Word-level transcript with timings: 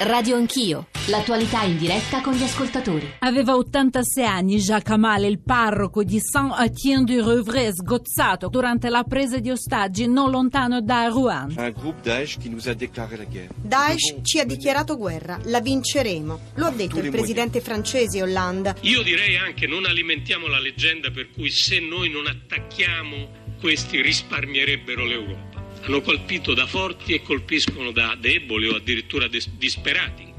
Radio 0.00 0.34
Anch'io, 0.34 0.88
l'attualità 1.06 1.62
in 1.62 1.78
diretta 1.78 2.20
con 2.20 2.34
gli 2.34 2.42
ascoltatori. 2.42 3.14
Aveva 3.20 3.54
86 3.54 4.24
anni 4.24 4.56
Jacques 4.58 4.92
Amal, 4.92 5.22
il 5.22 5.38
parroco 5.40 6.02
di 6.02 6.18
Saint-Étienne-du-Rouvray, 6.20 7.70
sgozzato 7.72 8.48
durante 8.48 8.88
la 8.90 9.04
presa 9.04 9.38
di 9.38 9.50
ostaggi 9.50 10.08
non 10.08 10.30
lontano 10.30 10.80
da 10.80 11.06
Rouen. 11.06 11.54
Un 11.56 11.72
groupe 11.76 12.00
Daesh 12.02 12.38
qui 12.38 12.50
nous 12.50 12.66
a 12.68 12.74
déclaré 12.74 13.16
la 13.16 13.24
guerre. 13.24 13.50
Daesh 13.62 14.16
ci 14.22 14.40
ha 14.40 14.44
dichiarato 14.44 14.96
guerra, 14.96 15.38
la 15.44 15.60
vinceremo. 15.60 16.40
Lo 16.54 16.66
ha 16.66 16.70
detto 16.70 16.98
il 16.98 17.10
presidente 17.10 17.60
francese 17.60 18.20
Hollande. 18.20 18.74
Io 18.80 19.02
direi 19.02 19.36
anche 19.36 19.68
non 19.68 19.84
alimentiamo 19.84 20.48
la 20.48 20.58
leggenda 20.58 21.10
per 21.12 21.30
cui 21.30 21.50
se 21.50 21.78
noi 21.78 22.10
non 22.10 22.26
attacchiamo 22.26 23.42
questi 23.60 24.02
risparmierebbero 24.02 25.04
l'Europa. 25.04 25.53
Hanno 25.86 26.00
colpito 26.00 26.54
da 26.54 26.66
forti 26.66 27.12
e 27.12 27.22
colpiscono 27.22 27.90
da 27.90 28.16
deboli 28.18 28.68
o 28.68 28.76
addirittura 28.76 29.28
disperati. 29.28 30.33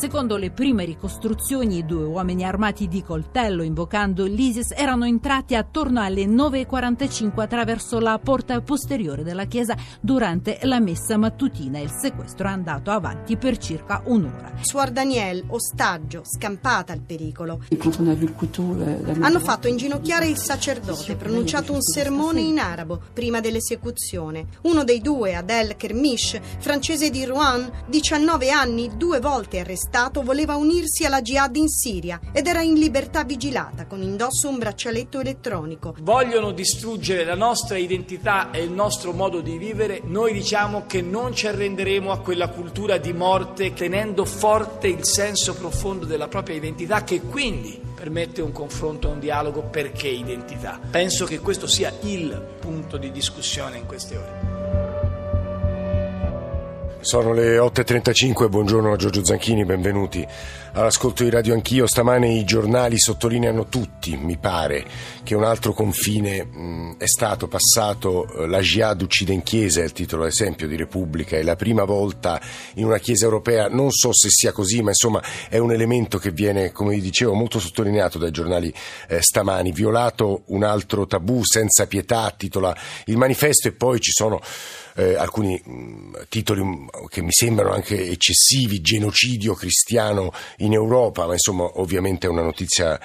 Secondo 0.00 0.38
le 0.38 0.50
prime 0.50 0.86
ricostruzioni, 0.86 1.76
i 1.76 1.84
due 1.84 2.04
uomini 2.04 2.42
armati 2.42 2.88
di 2.88 3.02
coltello 3.02 3.62
invocando 3.62 4.24
l'ISIS 4.24 4.72
erano 4.74 5.04
entrati 5.04 5.54
attorno 5.54 6.00
alle 6.00 6.24
9.45 6.24 7.38
attraverso 7.38 8.00
la 8.00 8.18
porta 8.18 8.58
posteriore 8.62 9.22
della 9.22 9.44
chiesa 9.44 9.76
durante 10.00 10.58
la 10.62 10.80
messa 10.80 11.18
mattutina. 11.18 11.80
Il 11.80 11.90
sequestro 11.90 12.48
è 12.48 12.50
andato 12.50 12.90
avanti 12.90 13.36
per 13.36 13.58
circa 13.58 14.00
un'ora. 14.06 14.52
Suor 14.62 14.90
Daniel, 14.90 15.44
ostaggio, 15.48 16.22
scampata 16.24 16.94
al 16.94 17.02
pericolo. 17.02 17.62
Hanno 19.20 19.40
fatto 19.40 19.68
inginocchiare 19.68 20.26
il 20.26 20.38
sacerdote, 20.38 21.14
pronunciato 21.16 21.74
un 21.74 21.82
sermone 21.82 22.40
in 22.40 22.58
arabo 22.58 23.02
prima 23.12 23.40
dell'esecuzione. 23.40 24.46
Uno 24.62 24.82
dei 24.82 25.02
due, 25.02 25.34
Adel 25.34 25.76
Kermish, 25.76 26.40
francese 26.58 27.10
di 27.10 27.26
Rouen, 27.26 27.70
19 27.86 28.50
anni, 28.50 28.90
due 28.96 29.20
volte 29.20 29.58
arrestato, 29.58 29.88
voleva 30.22 30.56
unirsi 30.56 31.04
alla 31.04 31.20
jihad 31.20 31.56
in 31.56 31.68
Siria 31.68 32.20
ed 32.32 32.46
era 32.46 32.62
in 32.62 32.74
libertà 32.74 33.24
vigilata 33.24 33.86
con 33.86 34.02
indosso 34.02 34.48
un 34.48 34.58
braccialetto 34.58 35.20
elettronico. 35.20 35.94
vogliono 36.00 36.52
distruggere 36.52 37.24
la 37.24 37.34
nostra 37.34 37.76
identità 37.76 38.50
e 38.50 38.62
il 38.62 38.70
nostro 38.70 39.12
modo 39.12 39.40
di 39.40 39.58
vivere, 39.58 40.00
noi 40.04 40.32
diciamo 40.32 40.84
che 40.86 41.02
non 41.02 41.34
ci 41.34 41.46
arrenderemo 41.46 42.12
a 42.12 42.20
quella 42.20 42.48
cultura 42.48 42.98
di 42.98 43.12
morte 43.12 43.72
tenendo 43.72 44.24
forte 44.24 44.88
il 44.88 45.04
senso 45.04 45.54
profondo 45.54 46.06
della 46.06 46.28
propria 46.28 46.56
identità 46.56 47.02
che 47.02 47.20
quindi 47.22 47.80
permette 47.94 48.40
un 48.40 48.52
confronto 48.52 49.08
un 49.08 49.18
dialogo 49.18 49.62
perché 49.62 50.08
identità. 50.08 50.80
Penso 50.90 51.26
che 51.26 51.38
questo 51.40 51.66
sia 51.66 51.92
il 52.02 52.40
punto 52.58 52.96
di 52.96 53.10
discussione 53.10 53.78
in 53.78 53.86
queste 53.86 54.16
ore. 54.16 54.59
Sono 57.02 57.32
le 57.32 57.56
8.35, 57.56 58.50
buongiorno 58.50 58.92
a 58.92 58.96
Giorgio 58.96 59.24
Zanchini, 59.24 59.64
benvenuti 59.64 60.24
all'ascolto 60.72 61.24
di 61.24 61.30
Radio 61.30 61.54
Anch'io. 61.54 61.86
Stamane 61.86 62.28
i 62.28 62.44
giornali 62.44 62.98
sottolineano 62.98 63.68
tutti, 63.68 64.18
mi 64.18 64.36
pare, 64.36 64.84
che 65.22 65.34
un 65.34 65.42
altro 65.42 65.72
confine 65.72 66.44
mh, 66.44 66.96
è 66.98 67.06
stato 67.06 67.48
passato, 67.48 68.30
eh, 68.30 68.46
la 68.46 68.60
jihad 68.60 69.00
uccide 69.00 69.32
in 69.32 69.42
chiesa, 69.42 69.80
è 69.80 69.84
il 69.84 69.92
titolo 69.92 70.26
esempio 70.26 70.68
di 70.68 70.76
Repubblica, 70.76 71.38
è 71.38 71.42
la 71.42 71.56
prima 71.56 71.84
volta 71.84 72.38
in 72.74 72.84
una 72.84 72.98
chiesa 72.98 73.24
europea, 73.24 73.68
non 73.68 73.90
so 73.90 74.12
se 74.12 74.28
sia 74.28 74.52
così, 74.52 74.82
ma 74.82 74.90
insomma 74.90 75.22
è 75.48 75.56
un 75.56 75.72
elemento 75.72 76.18
che 76.18 76.32
viene, 76.32 76.70
come 76.70 76.96
vi 76.96 77.00
dicevo, 77.00 77.32
molto 77.32 77.58
sottolineato 77.58 78.18
dai 78.18 78.30
giornali 78.30 78.72
eh, 79.08 79.22
stamani. 79.22 79.72
Violato 79.72 80.42
un 80.48 80.64
altro 80.64 81.06
tabù 81.06 81.44
senza 81.44 81.86
pietà, 81.86 82.30
titola 82.36 82.76
il 83.06 83.16
manifesto 83.16 83.68
e 83.68 83.72
poi 83.72 84.00
ci 84.00 84.10
sono 84.12 84.38
eh, 84.94 85.14
alcuni 85.14 85.60
mh, 85.64 86.26
titoli 86.28 86.62
mh, 86.62 86.88
che 87.08 87.22
mi 87.22 87.32
sembrano 87.32 87.72
anche 87.72 88.10
eccessivi, 88.10 88.80
genocidio 88.80 89.54
cristiano 89.54 90.32
in 90.58 90.72
Europa, 90.72 91.26
ma 91.26 91.32
insomma 91.32 91.64
ovviamente 91.74 92.26
è 92.26 92.30
una 92.30 92.42
notizia 92.42 92.98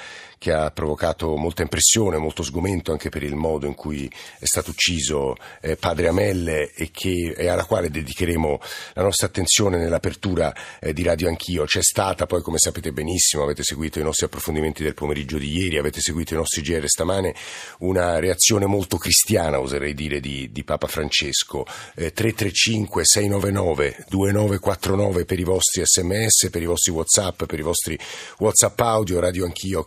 che 0.45 0.53
ha 0.53 0.69
provocato 0.69 1.35
molta 1.37 1.63
impressione, 1.63 2.19
molto 2.19 2.43
sgomento 2.43 2.91
anche 2.91 3.09
per 3.09 3.23
il 3.23 3.33
modo 3.33 3.65
in 3.65 3.73
cui 3.73 4.07
è 4.37 4.45
stato 4.45 4.69
ucciso 4.69 5.35
eh, 5.59 5.75
padre 5.75 6.07
Amelle 6.07 6.71
e, 6.71 6.91
che, 6.91 7.33
e 7.35 7.47
alla 7.47 7.65
quale 7.65 7.89
dedicheremo 7.89 8.59
la 8.93 9.01
nostra 9.01 9.25
attenzione 9.25 9.79
nell'apertura 9.79 10.53
eh, 10.79 10.93
di 10.93 11.01
Radio 11.01 11.29
Anch'io. 11.29 11.65
C'è 11.65 11.81
stata 11.81 12.27
poi, 12.27 12.43
come 12.43 12.59
sapete 12.59 12.91
benissimo, 12.91 13.41
avete 13.41 13.63
seguito 13.63 13.97
i 13.97 14.03
nostri 14.03 14.27
approfondimenti 14.27 14.83
del 14.83 14.93
pomeriggio 14.93 15.39
di 15.39 15.49
ieri, 15.51 15.79
avete 15.79 15.99
seguito 15.99 16.35
i 16.35 16.37
nostri 16.37 16.61
GR 16.61 16.87
stamane, 16.87 17.33
una 17.79 18.19
reazione 18.19 18.67
molto 18.67 18.97
cristiana, 18.97 19.59
oserei 19.59 19.95
dire, 19.95 20.19
di, 20.19 20.51
di 20.51 20.63
Papa 20.63 20.85
Francesco. 20.85 21.65
Eh, 21.95 22.13
335 22.13 23.03
699 23.03 24.05
2949 24.09 25.25
per 25.25 25.39
i 25.39 25.43
vostri 25.43 25.81
sms, 25.83 26.49
per 26.51 26.61
i 26.61 26.65
vostri 26.65 26.91
whatsapp, 26.91 27.45
per 27.45 27.57
i 27.57 27.63
vostri 27.63 27.97
whatsapp 28.37 28.79
audio, 28.81 29.19
Radio 29.19 29.45
Anch'io, 29.45 29.81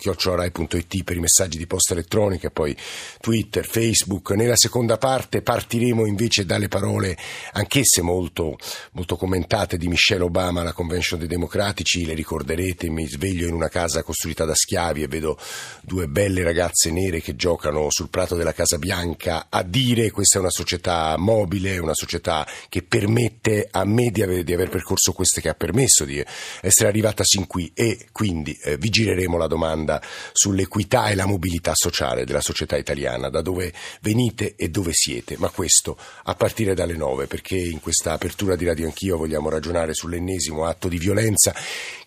chiocciolarai.it 0.51 1.05
per 1.05 1.17
i 1.17 1.21
messaggi 1.21 1.59
di 1.59 1.67
posta 1.67 1.93
elettronica, 1.93 2.51
poi 2.51 2.77
Twitter, 3.21 3.67
Facebook. 3.67 4.31
Nella 4.31 4.57
seconda 4.57 4.99
parte 4.99 5.43
partiremo 5.43 6.07
invece 6.07 6.45
dalle 6.45 6.69
parole, 6.69 7.17
anch'esse 7.53 8.03
molto, 8.03 8.57
molto 8.93 9.17
commentate, 9.17 9.77
di 9.77 9.89
Michelle 9.89 10.25
Obama 10.25 10.61
alla 10.61 10.73
Convention 10.73 11.19
dei 11.19 11.29
Democratici. 11.29 12.05
Le 12.05 12.15
ricorderete, 12.15 12.89
mi 12.89 13.07
sveglio 13.07 13.47
in 13.47 13.55
una 13.55 13.69
casa 13.69 14.03
costruita 14.03 14.45
da 14.45 14.55
schiavi 14.55 15.03
e 15.03 15.09
vedo 15.09 15.39
due 15.83 16.07
belle 16.07 16.43
ragazze 16.43 16.91
nere 16.91 17.21
che 17.21 17.37
giocano 17.37 17.87
sul 17.91 18.09
prato 18.09 18.35
della 18.35 18.53
Casa 18.53 18.79
Bianca 18.79 19.47
a 19.49 19.63
dire 19.63 20.11
questa 20.11 20.39
è 20.39 20.41
una 20.41 20.51
società 20.51 21.17
mobile, 21.19 21.79
una 21.79 21.95
società 21.95 22.47
che 22.69 22.83
permette 22.83 23.69
a 23.71 23.85
me 23.85 24.11
di 24.11 24.23
aver, 24.23 24.45
di 24.45 24.53
aver 24.53 24.69
percorso 24.69 25.13
queste 25.13 25.41
che 25.41 25.49
ha 25.49 25.55
permesso 25.55 26.05
di 26.05 26.23
essere 26.61 26.89
arrivata 26.89 27.25
sin 27.25 27.47
qui 27.47 27.71
e 27.75 28.09
quindi 28.13 28.57
eh, 28.63 28.77
vi 28.77 28.89
gireremo 28.89 29.37
la 29.37 29.47
domanda 29.47 30.01
sull'equità 30.33 31.09
e 31.09 31.15
la 31.15 31.27
mobilità 31.27 31.73
sociale 31.75 32.25
della 32.25 32.41
società 32.41 32.77
italiana, 32.77 33.29
da 33.29 33.43
dove 33.43 33.73
venite 34.01 34.55
e 34.57 34.69
dove 34.69 34.93
siete, 34.93 35.37
ma 35.39 35.49
questo 35.51 35.97
a 36.25 36.35
partire 36.35 36.75
dalle 36.75 36.97
nove, 36.97 37.27
perché 37.27 37.57
in 37.57 37.81
questa 37.81 38.13
apertura 38.13 38.57
di 38.57 38.65
Radio 38.65 38.87
Anch'io 38.87 39.17
vogliamo 39.17 39.49
ragionare 39.49 39.95
sull'ennesimo 39.95 40.65
atto 40.65 40.89
di 40.89 40.99
violenza 40.99 41.55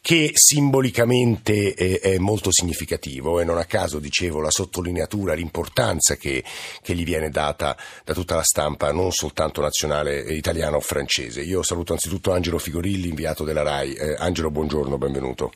che 0.02 0.31
simbolicamente 0.34 1.74
è, 1.74 2.00
è 2.00 2.18
molto 2.18 2.52
significativo 2.52 3.40
e 3.40 3.44
non 3.44 3.60
a 3.60 3.66
caso 3.66 4.00
dicevo 4.00 4.42
la 4.42 4.50
sottolineatura, 4.50 5.36
l'importanza 5.36 6.16
che, 6.16 6.44
che 6.81 6.96
gli 6.96 7.04
viene 7.04 7.30
data 7.30 7.78
da 8.04 8.14
tutta 8.14 8.36
la 8.36 8.44
stampa, 8.44 8.92
non 8.92 9.12
soltanto 9.12 9.62
nazionale, 9.62 10.24
eh, 10.24 10.34
italiana 10.34 10.76
o 10.76 10.81
francese. 10.81 11.42
Io 11.42 11.62
saluto 11.62 11.94
anzitutto 11.94 12.31
Angelo 12.31 12.58
Figorilli, 12.58 13.10
inviato 13.10 13.44
della 13.44 13.62
RAI. 13.62 13.94
Eh, 13.94 14.16
Angelo, 14.18 14.50
buongiorno, 14.50 14.98
benvenuto. 14.98 15.52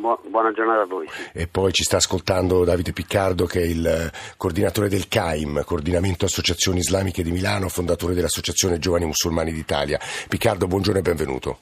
Bu- 0.00 0.18
buona 0.30 0.50
giornata 0.52 0.80
a 0.80 0.86
voi. 0.86 1.06
E 1.34 1.46
poi 1.46 1.74
ci 1.74 1.82
sta 1.82 1.98
ascoltando 1.98 2.64
Davide 2.64 2.94
Piccardo 2.94 3.44
che 3.44 3.60
è 3.60 3.64
il 3.64 4.10
coordinatore 4.38 4.88
del 4.88 5.08
CAIM, 5.08 5.62
Coordinamento 5.64 6.24
Associazioni 6.24 6.78
Islamiche 6.78 7.22
di 7.22 7.30
Milano, 7.30 7.68
fondatore 7.68 8.14
dell'Associazione 8.14 8.78
Giovani 8.78 9.04
Musulmani 9.04 9.52
d'Italia. 9.52 10.00
Piccardo, 10.26 10.66
buongiorno 10.66 11.00
e 11.00 11.02
benvenuto. 11.02 11.58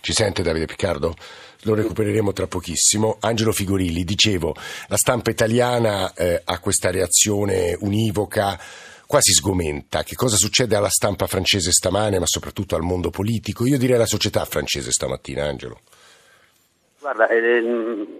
Ci 0.00 0.14
sente 0.14 0.42
Davide 0.42 0.64
Piccardo? 0.64 1.14
Lo 1.62 1.74
recupereremo 1.74 2.32
tra 2.32 2.46
pochissimo. 2.46 3.18
Angelo 3.20 3.52
Figorilli, 3.52 4.02
dicevo, 4.02 4.54
la 4.86 4.96
stampa 4.96 5.30
italiana 5.30 6.14
eh, 6.14 6.40
ha 6.42 6.58
questa 6.60 6.90
reazione 6.90 7.76
univoca 7.80 8.58
quasi 9.04 9.32
sgomenta. 9.32 10.02
Che 10.02 10.14
cosa 10.14 10.36
succede 10.36 10.76
alla 10.76 10.88
stampa 10.88 11.26
francese 11.26 11.72
stamane, 11.72 12.18
ma 12.18 12.26
soprattutto 12.26 12.74
al 12.74 12.82
mondo 12.82 13.10
politico? 13.10 13.66
Io 13.66 13.76
direi 13.76 13.96
alla 13.96 14.06
società 14.06 14.44
francese 14.46 14.92
stamattina, 14.92 15.44
Angelo. 15.44 15.80
Guarda, 17.06 17.26
ehm, 17.30 18.02
i 18.02 18.15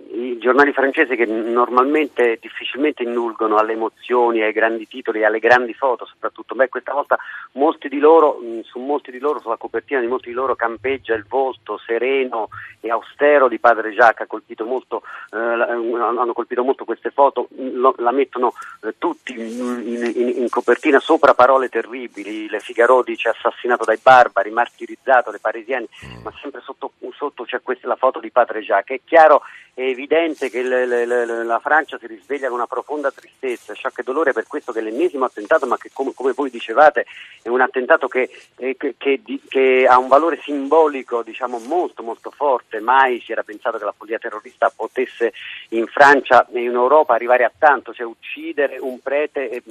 giornali 0.47 0.73
francesi 0.73 1.17
che 1.17 1.27
normalmente 1.27 2.39
difficilmente 2.41 3.03
indulgono 3.03 3.57
alle 3.57 3.73
emozioni, 3.73 4.43
ai 4.43 4.53
grandi 4.53 4.87
titoli, 4.87 5.25
alle 5.25 5.41
grandi 5.41 5.75
foto 5.75 6.07
soprattutto, 6.07 6.55
beh 6.55 6.69
questa 6.69 6.93
volta 6.93 7.19
molti 7.55 7.89
di 7.89 7.99
loro, 7.99 8.39
mh, 8.41 8.61
su 8.61 8.79
molti 8.79 9.11
di 9.11 9.19
loro, 9.19 9.41
sulla 9.41 9.57
copertina 9.57 9.99
di 9.99 10.07
molti 10.07 10.29
di 10.29 10.35
loro 10.35 10.55
campeggia 10.55 11.15
il 11.15 11.27
volto 11.29 11.79
sereno 11.79 12.49
e 12.81 12.91
austero 12.91 13.49
di 13.49 13.59
padre 13.59 13.91
Jacques, 13.91 14.21
ha 14.21 14.27
colpito 14.31 14.65
molto, 14.65 15.03
eh, 15.33 15.57
la- 15.57 15.67
hanno 15.67 16.33
colpito 16.33 16.63
molto 16.63 16.85
queste 16.85 17.11
foto, 17.11 17.49
mh, 17.51 17.71
lo- 17.75 17.95
la 17.99 18.13
mettono 18.13 18.53
eh, 18.85 18.95
tutti 18.99 19.33
in, 19.33 19.83
in- 20.15 20.35
in 20.43 20.49
copertina 20.49 21.01
sopra 21.01 21.35
parole 21.35 21.69
terribili, 21.69 22.49
le 22.49 22.61
Figaro 22.61 23.03
dice 23.03 23.31
assassinato 23.31 23.85
dai 23.85 23.99
barbari, 24.01 24.51
martirizzato, 24.51 25.33
le 25.33 25.41
parisienne, 25.41 25.89
ma 26.23 26.33
sempre 26.41 26.61
sotto, 26.61 26.93
sotto 27.17 27.43
c'è 27.43 27.61
questa, 27.63 27.89
la 27.89 27.97
foto 27.97 28.21
di 28.21 28.31
padre 28.31 28.61
Jacques. 28.61 28.99
È 28.99 29.03
chiaro 29.05 29.43
è 29.77 29.83
evidente 29.83 30.49
che 30.49 30.63
le, 30.63 30.87
le, 30.87 31.05
le, 31.05 31.45
la 31.45 31.59
Francia 31.59 31.99
si 31.99 32.07
risveglia 32.07 32.47
con 32.49 32.57
una 32.57 32.67
profonda 32.67 33.11
tristezza, 33.11 33.75
sciocco 33.75 34.01
e 34.01 34.05
dolore 34.05 34.33
per 34.33 34.47
questo 34.47 34.73
che 34.73 34.79
è 34.79 34.83
l'ennesimo 34.83 35.27
attentato, 35.27 35.67
ma 35.67 35.77
che 35.77 35.91
come, 35.93 36.13
come 36.15 36.33
voi 36.33 36.49
dicevate 36.49 37.05
è 37.43 37.49
un 37.49 37.61
attentato 37.61 38.09
che, 38.09 38.31
eh, 38.57 38.75
che, 38.79 38.95
che, 38.97 39.21
che, 39.47 39.87
ha 39.87 39.99
un 39.99 40.09
valore 40.09 40.41
simbolico 40.41 41.23
diciamo, 41.23 41.59
molto 41.59 42.03
molto 42.03 42.31
forte, 42.31 42.81
mai 42.81 43.21
si 43.21 43.33
era 43.33 43.43
pensato 43.43 43.77
che 43.77 43.85
la 43.85 43.93
follia 43.95 44.17
terrorista 44.17 44.73
potesse 44.75 45.35
in 45.69 45.87
Francia 45.89 46.47
e 46.51 46.63
in 46.63 46.73
Europa 46.73 47.13
arrivare 47.13 47.45
a 47.45 47.53
tanto, 47.59 47.93
cioè 47.93 48.07
uccidere 48.07 48.79
un 48.79 48.99
prete 49.01 49.51
eh, 49.51 49.63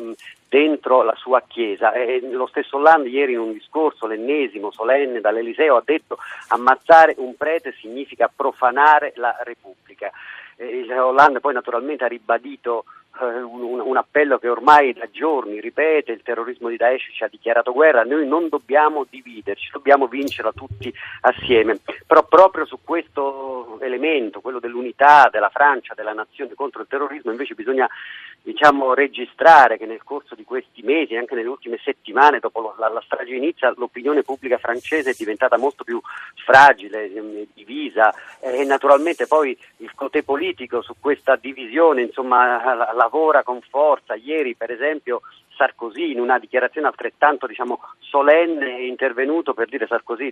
dentro 0.47 1.01
la 1.01 1.15
sua 1.15 1.41
chiesa. 1.47 1.93
E 1.93 2.21
lo 2.31 2.45
stesso 2.45 2.77
Hollande 2.77 3.09
ieri 3.09 3.33
in 3.33 3.39
un 3.39 3.53
discorso, 3.53 4.05
l'ennesimo, 4.05 4.71
solenne 4.71 5.19
dall'Eliseo, 5.19 5.77
ha 5.77 5.83
detto 5.83 6.17
ammazzare 6.49 7.15
un 7.17 7.35
prete 7.35 7.73
significa 7.73 8.31
profanare 8.33 9.13
la 9.15 9.35
Repubblica. 9.43 9.94
Eh, 10.57 10.99
Hollande 10.99 11.39
poi 11.39 11.53
naturalmente 11.53 12.05
ha 12.05 12.07
ribadito 12.07 12.85
eh, 13.21 13.41
un, 13.41 13.97
appello 13.97 14.37
che 14.37 14.49
ormai 14.49 14.93
da 14.93 15.09
giorni 15.09 15.61
ripete, 15.61 16.11
il 16.11 16.21
terrorismo 16.21 16.67
di 16.67 16.77
Daesh 16.77 17.13
ci 17.13 17.23
ha 17.23 17.27
dichiarato 17.27 17.71
guerra, 17.71 18.03
noi 18.03 18.27
non 18.27 18.49
dobbiamo 18.49 19.05
dividerci, 19.09 19.69
dobbiamo 19.71 20.07
vincerla 20.07 20.51
tutti 20.51 20.93
assieme. 21.21 21.79
Però 22.05 22.23
proprio 22.25 22.65
su 22.65 22.79
questo 22.83 23.79
elemento, 23.81 24.41
quello 24.41 24.59
dell'unità 24.59 25.29
della 25.31 25.49
Francia, 25.49 25.93
della 25.93 26.13
nazione 26.13 26.53
contro 26.55 26.81
il 26.81 26.87
terrorismo, 26.89 27.31
invece 27.31 27.53
bisogna 27.53 27.87
diciamo, 28.45 28.93
registrare 28.93 29.77
che 29.77 29.87
nel 29.87 30.03
corso 30.03 30.35
di 30.35 30.43
questi 30.43 30.83
mesi, 30.83 31.15
anche 31.15 31.33
nelle 31.33 31.47
ultime 31.47 31.79
settimane, 31.83 32.39
dopo 32.39 32.75
la, 32.77 32.89
la 32.89 33.01
strage 33.03 33.33
inizia, 33.33 33.73
l'opinione 33.75 34.21
pubblica 34.21 34.59
francese 34.59 35.11
è 35.11 35.15
diventata 35.17 35.57
molto 35.57 35.83
più 35.83 35.99
fragile, 36.45 37.11
ehm, 37.11 37.47
divisa 37.53 38.13
e 38.39 38.63
naturalmente 38.63 39.25
poi 39.25 39.57
il 39.77 39.91
cote 39.95 40.21
politico 40.21 40.83
su 40.83 40.93
questa 40.99 41.35
divisione 41.35 42.03
insomma, 42.03 42.91
lavora 43.05 43.43
con 43.43 43.61
forza. 43.61 44.15
Ieri 44.15 44.55
per 44.55 44.71
esempio 44.71 45.21
Sarkozy 45.55 46.11
in 46.11 46.19
una 46.19 46.37
dichiarazione 46.37 46.87
altrettanto 46.87 47.47
diciamo, 47.47 47.79
solenne 47.99 48.75
è 48.75 48.81
intervenuto 48.81 49.53
per 49.53 49.67
dire 49.69 49.87
Sarkozy, 49.87 50.29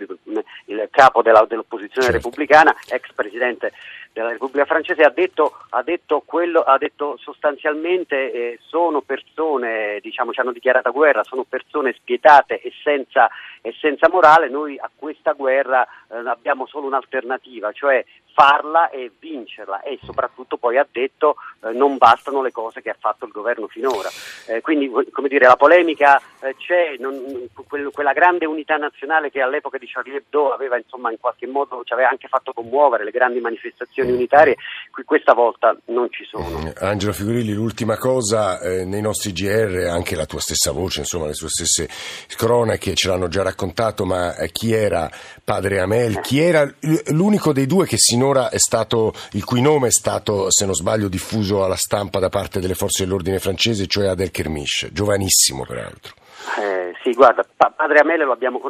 il 0.66 0.88
capo 0.92 1.22
della, 1.22 1.46
dell'opposizione 1.48 2.08
certo. 2.08 2.18
repubblicana, 2.18 2.76
ex 2.90 3.14
presidente 3.14 3.72
della 4.12 4.30
Repubblica 4.30 4.66
Francese, 4.66 5.02
ha 5.02 5.10
detto, 5.10 5.58
ha 5.70 5.82
detto, 5.82 6.22
quello, 6.24 6.62
ha 6.62 6.78
detto 6.78 7.18
sostanzialmente 7.18 8.32
eh, 8.32 8.60
sono 8.62 9.02
persone, 9.02 10.00
diciamo, 10.02 10.32
ci 10.34 10.40
hanno 10.40 10.52
dichiarato 10.52 10.92
guerra, 10.92 11.24
sono 11.24 11.46
persone 11.48 11.94
spietate 11.94 12.62
e 12.62 12.72
senza, 12.84 13.28
e 13.62 13.74
senza 13.80 14.10
morale, 14.10 14.50
noi 14.50 14.78
a 14.78 14.90
questa 14.96 15.32
guerra 15.32 15.84
eh, 15.84 16.18
abbiamo 16.28 16.68
solo 16.68 16.86
un'alternativa, 16.86 17.72
cioè 17.72 18.06
farla 18.34 18.90
e 18.90 19.12
vincerla 19.20 19.82
e 19.82 20.00
soprattutto 20.04 20.58
poi 20.58 20.78
ha 20.78 20.88
detto 20.92 21.36
eh, 21.64 21.72
non 21.72 21.98
bastano 21.98 22.42
le 22.42 22.52
cose 22.52 22.82
che 22.82 22.90
ha 22.90 22.96
fatto 23.00 23.26
il 23.26 23.32
governo 23.32 23.68
finora. 23.68 24.10
Eh, 24.48 24.62
quindi 24.62 24.90
come 25.12 25.28
dire, 25.28 25.48
la 25.48 25.56
polemica 25.56 26.20
eh, 26.42 26.56
c'è, 26.58 26.96
non, 27.00 27.48
quel, 27.68 27.90
quella 27.92 28.14
grande 28.14 28.46
unità 28.46 28.76
nazionale 28.76 29.30
che 29.30 29.42
all'epoca 29.42 29.78
di 29.78 29.88
Charlie 29.88 30.18
Hebdo 30.18 30.52
aveva 30.52 30.78
insomma 30.78 31.12
in 31.12 31.20
qualche 31.20 31.48
modo 31.48 31.84
ci 31.84 31.94
aveva 31.94 32.10
anche 32.10 32.28
fatto 32.28 32.54
commuovere 32.54 33.04
le 33.04 33.12
grandi 33.12 33.40
manifestazioni 33.40 34.12
unitarie, 34.12 34.56
qui 34.92 35.04
questa 35.04 35.34
volta 35.34 35.78
non 35.86 36.10
ci 36.10 36.26
sono. 36.26 36.68
Eh, 36.68 36.74
Angelo 36.80 37.14
Figurilli, 37.14 37.54
l'ultima 37.54 37.98
cosa, 37.98 38.60
eh, 38.60 38.84
nei 38.84 39.02
nostri 39.02 39.32
GR 39.32 39.88
anche 39.90 40.16
la 40.16 40.26
tua 40.26 40.40
stessa 40.40 40.72
voce, 40.72 41.02
insomma 41.02 41.28
le 41.28 41.34
sue 41.34 41.50
stesse 41.50 41.88
cronache 42.36 42.96
ce 42.96 43.10
l'hanno 43.10 43.28
già 43.28 43.44
raccontato, 43.44 44.06
ma 44.06 44.36
eh, 44.36 44.52
chi 44.52 44.74
era 44.74 45.10
padre 45.44 45.80
Amel, 45.80 46.20
chi 46.22 46.40
era 46.40 46.68
l'unico 47.08 47.54
dei 47.54 47.66
due 47.66 47.86
che 47.86 47.98
si 47.98 48.18
finora 48.24 48.50
è 48.50 48.58
stato, 48.58 49.12
il 49.34 49.44
cui 49.44 49.62
nome 49.62 49.88
è 49.88 49.92
stato, 49.92 50.50
se 50.50 50.66
non 50.66 50.74
sbaglio, 50.74 51.10
diffuso 51.10 51.66
alla 51.66 51.76
stampa 51.76 52.20
da 52.20 52.30
parte 52.30 52.62
delle 52.62 52.74
forze 52.74 53.04
dell'ordine 53.04 53.40
francese, 53.40 53.86
cioè 53.86 54.08
Adel 54.08 54.32
Kermish, 54.32 54.88
giovanissimo 54.94 55.66
peraltro. 55.66 56.14
Eh, 56.58 56.94
sì, 57.04 57.12
guarda, 57.12 57.46
padre 57.56 58.00
Amele 58.00 58.24
lo 58.24 58.32
abbiamo, 58.32 58.62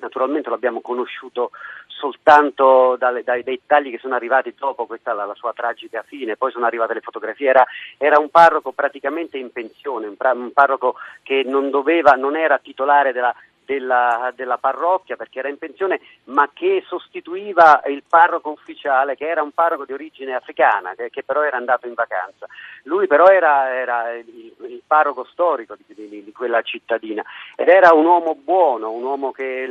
naturalmente 0.00 0.48
lo 0.48 0.54
abbiamo 0.54 0.80
conosciuto 0.80 1.50
soltanto 1.86 2.96
dalle, 2.98 3.22
dai 3.22 3.42
dettagli 3.42 3.90
che 3.90 3.98
sono 3.98 4.14
arrivati 4.14 4.54
dopo 4.58 4.86
questa 4.86 5.12
la, 5.12 5.26
la, 5.26 5.34
sua 5.34 5.52
tragica 5.54 6.02
fine, 6.06 6.36
poi 6.36 6.50
sono 6.50 6.66
arrivate 6.66 6.94
le 6.94 7.00
fotografie, 7.00 7.48
era, 7.48 7.64
era 7.98 8.18
un 8.18 8.30
parroco 8.30 8.72
praticamente 8.72 9.36
in 9.36 9.52
pensione, 9.52 10.06
un 10.06 10.52
parroco 10.52 10.96
che 11.22 11.42
non, 11.44 11.70
doveva, 11.70 12.12
non 12.12 12.36
era 12.36 12.58
titolare 12.58 13.12
della, 13.12 13.34
della, 13.64 14.32
della, 14.34 14.58
parrocchia 14.58 15.16
perché 15.16 15.38
era 15.38 15.48
in 15.48 15.58
pensione, 15.58 16.00
ma 16.24 16.50
che 16.52 16.82
sostituiva 16.86 17.82
il 17.86 18.02
parroco 18.08 18.50
ufficiale 18.50 19.16
che 19.16 19.26
era 19.26 19.42
un 19.42 19.52
parroco 19.52 19.84
di 19.84 19.92
origine 19.92 20.34
africana, 20.34 20.94
che, 20.94 21.10
che 21.10 21.22
però 21.22 21.42
era 21.42 21.56
andato 21.56 21.86
in 21.86 21.94
vacanza. 21.94 22.46
Lui 22.84 23.06
però 23.06 23.26
era, 23.26 23.74
era 23.74 24.12
il, 24.12 24.54
il, 24.60 24.82
parroco 24.86 25.24
storico 25.24 25.74
di, 25.76 25.94
di, 25.94 26.24
di, 26.24 26.32
quella 26.32 26.62
cittadina 26.62 27.22
ed 27.56 27.68
era 27.68 27.92
un 27.92 28.04
uomo 28.04 28.34
buono, 28.34 28.90
un 28.90 29.02
uomo 29.02 29.32
che 29.32 29.68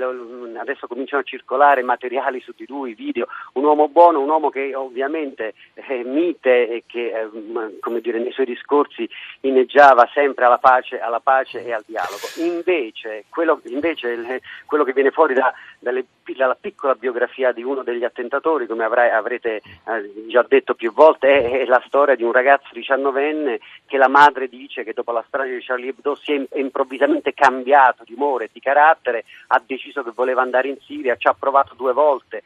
adesso 0.58 0.88
cominciano 0.88 1.22
a 1.22 1.26
circolare 1.26 1.84
materiali 1.84 2.42
su 2.42 2.54
di 2.56 2.66
lui, 2.68 2.94
video, 2.94 3.28
un 3.54 3.64
uomo 3.64 3.88
buono, 3.88 4.20
un 4.20 4.30
uomo 4.30 4.50
che 4.50 4.74
ovviamente 4.76 5.54
eh, 5.74 6.04
mite 6.04 6.70
e 6.70 6.84
che 6.88 7.12
eh, 7.12 8.02
dire, 8.02 8.20
nei 8.20 8.32
suoi 8.32 8.46
discorsi 8.46 9.08
inneggiava 9.42 10.10
sempre 10.14 10.46
alla 10.46 10.58
pace, 10.58 11.00
alla 11.00 11.20
pace 11.20 11.64
e 11.64 11.74
al 11.74 11.84
dialogo. 11.86 12.28
Invece 12.38 13.26
quello, 13.30 13.60
invece 13.84 14.42
quello 14.66 14.86
che 14.86 14.94
viene 14.94 15.12
fuori 15.12 15.34
da, 15.34 15.54
dalle, 15.80 16.06
dalla 16.36 16.58
piccola 16.60 16.96
biografia 16.96 17.52
di 17.52 17.64
uno 17.64 17.84
degli 17.84 18.06
attentatori, 18.06 18.66
come 18.66 18.86
avrai, 18.86 19.10
avrete 19.10 19.58
eh, 19.58 20.28
già 20.28 20.46
detto 20.48 20.74
più 20.74 20.94
volte, 20.94 21.28
è, 21.28 21.62
è, 21.62 21.66
la 21.66 21.84
storia 21.86 22.16
di 22.16 22.24
un 22.24 22.32
ragazzo 22.32 22.70
diciannovenne 22.72 23.60
che 23.86 23.98
la 23.98 24.08
madre 24.08 24.48
dice 24.48 24.84
che 24.84 24.94
dopo 24.94 25.12
la 25.12 25.24
strage 25.28 25.56
di 25.56 25.64
Charlie 25.64 25.90
Hebdo 25.90 26.16
si 26.16 26.34
è 26.34 26.58
improvvisamente 26.58 27.34
cambiato 27.34 28.04
di 28.06 28.14
umore 28.14 28.46
e 28.46 28.50
di 28.54 28.60
carattere, 28.62 29.26
ha 29.48 29.62
deciso 29.66 30.04
che 30.04 30.12
voleva 30.16 30.42
andare 30.42 30.70
in 30.70 30.78
Siria, 30.86 31.18
ci 31.18 31.28
ha 31.28 31.34
provato 31.34 31.76
due 31.76 31.94
volte 31.94 32.44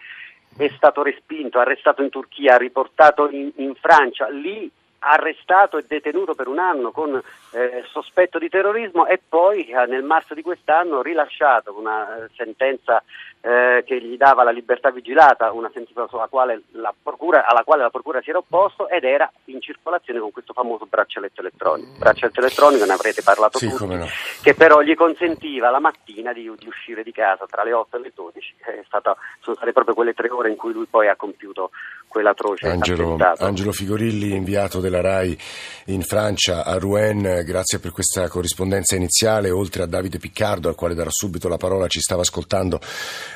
è 0.58 0.72
stato 0.76 1.04
respinto, 1.04 1.60
arrestato 1.60 2.02
in 2.02 2.10
Turchia, 2.10 2.58
riportato 2.58 3.30
in, 3.30 3.52
in 3.58 3.76
Francia, 3.76 4.28
lì 4.28 4.72
arrestato 5.10 5.78
e 5.78 5.86
detenuto 5.88 6.36
per 6.36 6.48
un 6.48 6.60
anno 6.60 6.92
con 6.92 7.22
eh, 7.52 7.84
sospetto 7.92 8.38
di 8.38 8.50
terrorismo 8.50 9.06
e 9.08 9.20
poi 9.28 9.66
eh, 9.66 9.86
nel 9.86 10.04
marzo 10.04 10.34
di 10.34 10.42
quest'anno 10.42 11.02
rilasciato 11.02 11.74
con 11.74 11.84
una 11.84 12.26
eh, 12.26 12.30
sentenza 12.36 13.04
eh, 13.42 13.84
che 13.86 14.02
gli 14.02 14.18
dava 14.18 14.44
la 14.44 14.52
libertà 14.52 14.92
vigilata, 14.92 15.52
una 15.52 15.70
sentenza 15.74 16.06
quale 16.30 16.62
procura, 17.02 17.46
alla 17.46 17.64
quale 17.64 17.84
la 17.84 17.90
procura 17.90 18.22
si 18.22 18.30
era 18.30 18.40
opposto 18.40 18.90
ed 18.90 19.04
era 19.04 19.32
in 19.46 19.62
circolazione 19.62 20.20
con 20.20 20.32
questo 20.32 20.54
famoso 20.54 20.86
braccialetto 20.86 21.42
elettronico. 21.42 21.92
Braccialetto 21.98 22.40
elettronico, 22.40 22.86
ne 22.86 22.94
avrete 22.94 23.22
parlato 23.22 23.58
sì, 23.58 23.70
tutti, 23.70 23.96
no. 23.96 24.06
che 24.42 24.54
però 24.54 24.82
gli 24.82 24.96
consentiva 24.96 25.70
la 25.70 25.80
mattina 25.80 26.34
di, 26.34 26.52
di, 26.58 26.68
uscire 26.68 27.04
di 27.04 27.12
casa 27.12 27.46
tra 27.50 27.64
le 27.64 27.74
8 27.74 27.98
e 27.98 28.00
le 28.00 28.12
12. 28.14 28.56
Stata, 28.86 29.16
sono 29.40 29.56
state 29.56 29.72
proprio 29.72 29.96
quelle 29.96 30.14
tre 30.14 30.30
ore 30.30 30.50
in 30.50 30.58
cui 30.58 30.74
lui 30.74 30.86
poi 30.86 31.08
ha 31.08 31.16
compiuto 31.16 31.72
quell'atroce 32.08 32.68
Angelo, 32.68 33.16
attentato. 33.16 33.44
Angelo 33.44 33.72
Figorilli, 33.72 34.34
inviato 34.34 34.80
della 34.80 35.02
RAI 35.02 35.38
in 35.86 36.02
Francia 36.02 36.66
a 36.66 36.78
Rouen, 36.78 37.44
grazie 37.46 37.80
per 37.80 37.92
questa 37.92 38.28
corrispondenza 38.28 38.96
iniziale, 38.96 39.50
oltre 39.50 39.84
a 39.84 39.86
Davide 39.86 40.18
Piccardo 40.18 40.70
al 40.70 40.76
quale 40.76 40.96
darò 40.96 41.10
subito 41.12 41.48
la 41.48 41.58
parola, 41.58 41.88
ci 41.88 42.00
stava 42.00 42.22
ascoltando 42.22 42.80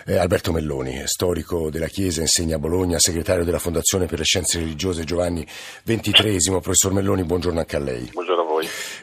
eh, 0.05 0.17
Alberto 0.17 0.51
Melloni, 0.51 1.01
storico 1.05 1.69
della 1.69 1.87
Chiesa, 1.87 2.21
insegna 2.21 2.55
a 2.55 2.59
Bologna, 2.59 2.99
segretario 2.99 3.43
della 3.43 3.59
Fondazione 3.59 4.05
per 4.05 4.19
le 4.19 4.25
Scienze 4.25 4.59
Religiose 4.59 5.03
Giovanni 5.03 5.45
XXIII. 5.85 6.59
Professor 6.61 6.91
Melloni, 6.93 7.23
buongiorno 7.23 7.59
anche 7.59 7.75
a 7.75 7.79
lei. 7.79 8.09
Buongiorno 8.11 8.41
a 8.41 8.45
voi. 8.45 8.50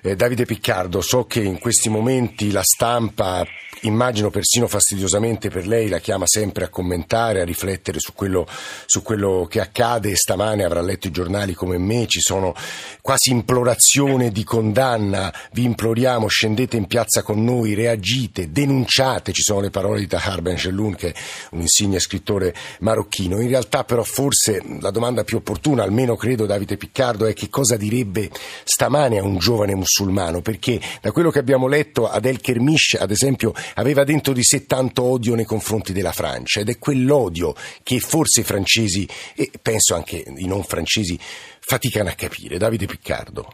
Eh, 0.03 0.17
Davide 0.17 0.45
Piccardo, 0.45 1.01
so 1.01 1.25
che 1.25 1.41
in 1.41 1.59
questi 1.59 1.89
momenti 1.89 2.51
la 2.51 2.63
stampa 2.63 3.45
immagino 3.83 4.31
persino 4.31 4.67
fastidiosamente 4.67 5.51
per 5.51 5.67
lei, 5.67 5.89
la 5.89 5.99
chiama 5.99 6.25
sempre 6.27 6.65
a 6.65 6.69
commentare, 6.69 7.41
a 7.41 7.45
riflettere 7.45 8.01
su 8.01 8.13
quello, 8.13 8.47
su 8.87 9.03
quello 9.03 9.47
che 9.49 9.61
accade. 9.61 10.17
Stamane 10.17 10.65
avrà 10.65 10.81
letto 10.81 11.07
i 11.07 11.13
giornali 11.13 11.55
come 11.55 11.79
me, 11.79 12.07
ci 12.07 12.21
sono 12.21 12.55
quasi 13.01 13.31
implorazioni 13.31 14.33
di 14.33 14.45
condanna. 14.45 15.33
Vi 15.53 15.65
imploriamo, 15.65 16.27
scendete 16.27 16.77
in 16.77 16.87
piazza 16.87 17.23
con 17.23 17.45
noi, 17.45 17.75
reagite, 17.75 18.51
denunciate. 18.51 19.33
Ci 19.33 19.43
sono 19.43 19.61
le 19.61 19.71
parole 19.71 20.01
di 20.01 20.07
Tahar 20.07 20.41
Ben 20.41 20.57
Jelloun, 20.57 20.95
che 20.95 21.11
è 21.11 21.15
un 21.51 21.61
insigne 21.61 22.01
scrittore 22.01 22.55
marocchino. 22.81 23.41
In 23.41 23.49
realtà, 23.49 23.85
però, 23.85 24.03
forse 24.03 24.63
la 24.81 24.91
domanda 24.91 25.25
più 25.25 25.37
opportuna, 25.37 25.83
almeno 25.83 26.17
credo 26.17 26.47
Davide 26.47 26.77
Piccardo, 26.77 27.27
è 27.27 27.35
che 27.35 27.49
cosa 27.49 27.77
direbbe 27.77 28.31
stamane 28.65 29.19
a 29.19 29.23
un 29.23 29.37
giovane 29.49 29.75
musulmano? 29.75 30.43
Perché 30.43 30.79
da 31.01 31.11
quello 31.11 31.31
che 31.31 31.39
abbiamo 31.39 31.69
letto, 31.69 32.07
Adel 32.07 32.39
Kermish, 32.39 32.99
ad 33.01 33.11
esempio, 33.11 33.53
aveva 33.77 34.05
dentro 34.05 34.35
di 34.35 34.43
sé 34.43 34.67
tanto 34.67 35.05
odio 35.05 35.35
nei 35.35 35.47
confronti 35.47 35.95
della 35.95 36.13
Francia 36.13 36.61
ed 36.61 36.69
è 36.69 36.79
quell'odio 36.79 37.55
che 37.83 37.99
forse 37.99 38.43
i 38.43 38.45
francesi 38.45 39.09
e 39.35 39.51
penso 39.63 39.95
anche 39.95 40.23
i 40.37 40.47
non 40.47 40.63
francesi 40.65 41.17
faticano 41.19 42.11
a 42.11 42.13
capire. 42.13 42.59
Davide 42.59 42.85
Piccardo. 42.85 43.47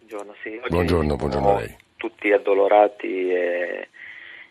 Buongiorno, 0.00 0.34
sì. 0.42 0.60
buongiorno, 0.68 1.16
buongiorno 1.16 1.56
a 1.56 1.60
lei. 1.60 1.74
Tutti 1.96 2.30
addolorati 2.30 3.30
e, 3.30 3.88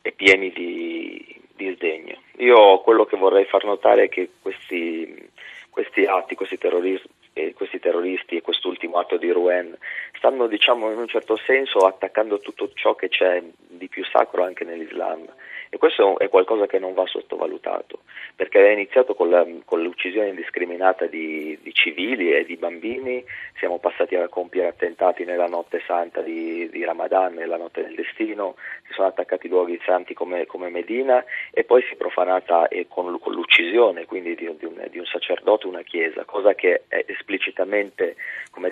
e 0.02 0.12
pieni 0.14 0.52
di, 0.52 1.40
di 1.56 1.72
sdegno. 1.76 2.18
Io 2.38 2.80
quello 2.80 3.06
che 3.06 3.16
vorrei 3.16 3.46
far 3.46 3.64
notare 3.66 4.06
è 4.06 4.10
che 4.10 4.32
questi 4.42 5.30
questi 5.70 6.04
atti, 6.04 6.36
questi 6.36 6.58
terroristi, 6.58 7.08
eh, 7.34 7.54
questi 7.54 7.80
terroristi 7.80 8.38
e 8.38 8.42
quest'ultimo 8.42 8.98
atto 8.98 9.18
di 9.18 9.32
Rouen 9.32 9.78
stanno 10.18 10.48
diciamo 10.48 10.92
in 10.92 10.98
un 10.98 11.08
certo 11.08 11.38
senso 11.38 11.80
attaccando 11.80 12.40
tutto 12.40 12.72
ciò 12.74 12.96
che 12.96 13.10
c'è 13.10 13.42
di 13.68 13.88
più 13.88 14.04
sacro 14.06 14.44
anche 14.44 14.64
nell'Islam 14.64 15.28
e 15.74 15.78
questo 15.78 16.20
è 16.20 16.28
qualcosa 16.28 16.68
che 16.68 16.80
non 16.80 16.94
va 16.94 17.08
sottovalutato, 17.08 18.02
perché 18.36 18.68
è 18.68 18.72
iniziato 18.74 19.16
con, 19.16 19.30
la, 19.30 19.48
con 19.64 19.82
l'uccisione 19.82 20.28
indiscriminata 20.28 21.06
di, 21.06 21.58
di, 21.62 21.74
civili 21.74 22.34
e 22.34 22.44
di 22.44 22.58
bambini, 22.58 23.24
siamo 23.58 23.80
passati 23.80 24.16
a 24.16 24.28
compiere 24.28 24.68
attentati 24.68 25.24
nella 25.24 25.48
notte 25.48 25.82
santa 25.88 26.20
di, 26.20 26.70
di 26.70 26.84
Ramadan, 26.84 27.36
nella 27.36 27.56
notte 27.56 27.84
del 27.84 27.96
destino, 27.96 28.56
si 28.86 28.92
sono 28.92 29.08
attaccati 29.08 29.48
luoghi 29.48 29.80
santi 29.86 30.14
come, 30.14 30.46
come 30.46 30.68
Medina 30.68 31.24
e 31.52 31.64
poi 31.64 31.82
si 31.84 31.94
è 31.94 31.96
profanata 31.96 32.68
con, 32.90 33.18
con 33.18 33.32
l'uccisione 33.34 34.06
quindi 34.06 34.36
di, 34.36 34.54
di, 34.58 34.66
un, 34.66 34.88
di, 34.90 35.00
un, 35.00 35.06
sacerdote 35.06 35.68
una 35.68 35.84
chiesa, 35.84 36.26
cosa 36.26 36.54
che 36.54 36.84
è 36.90 37.06
esplicitamente 37.08 38.18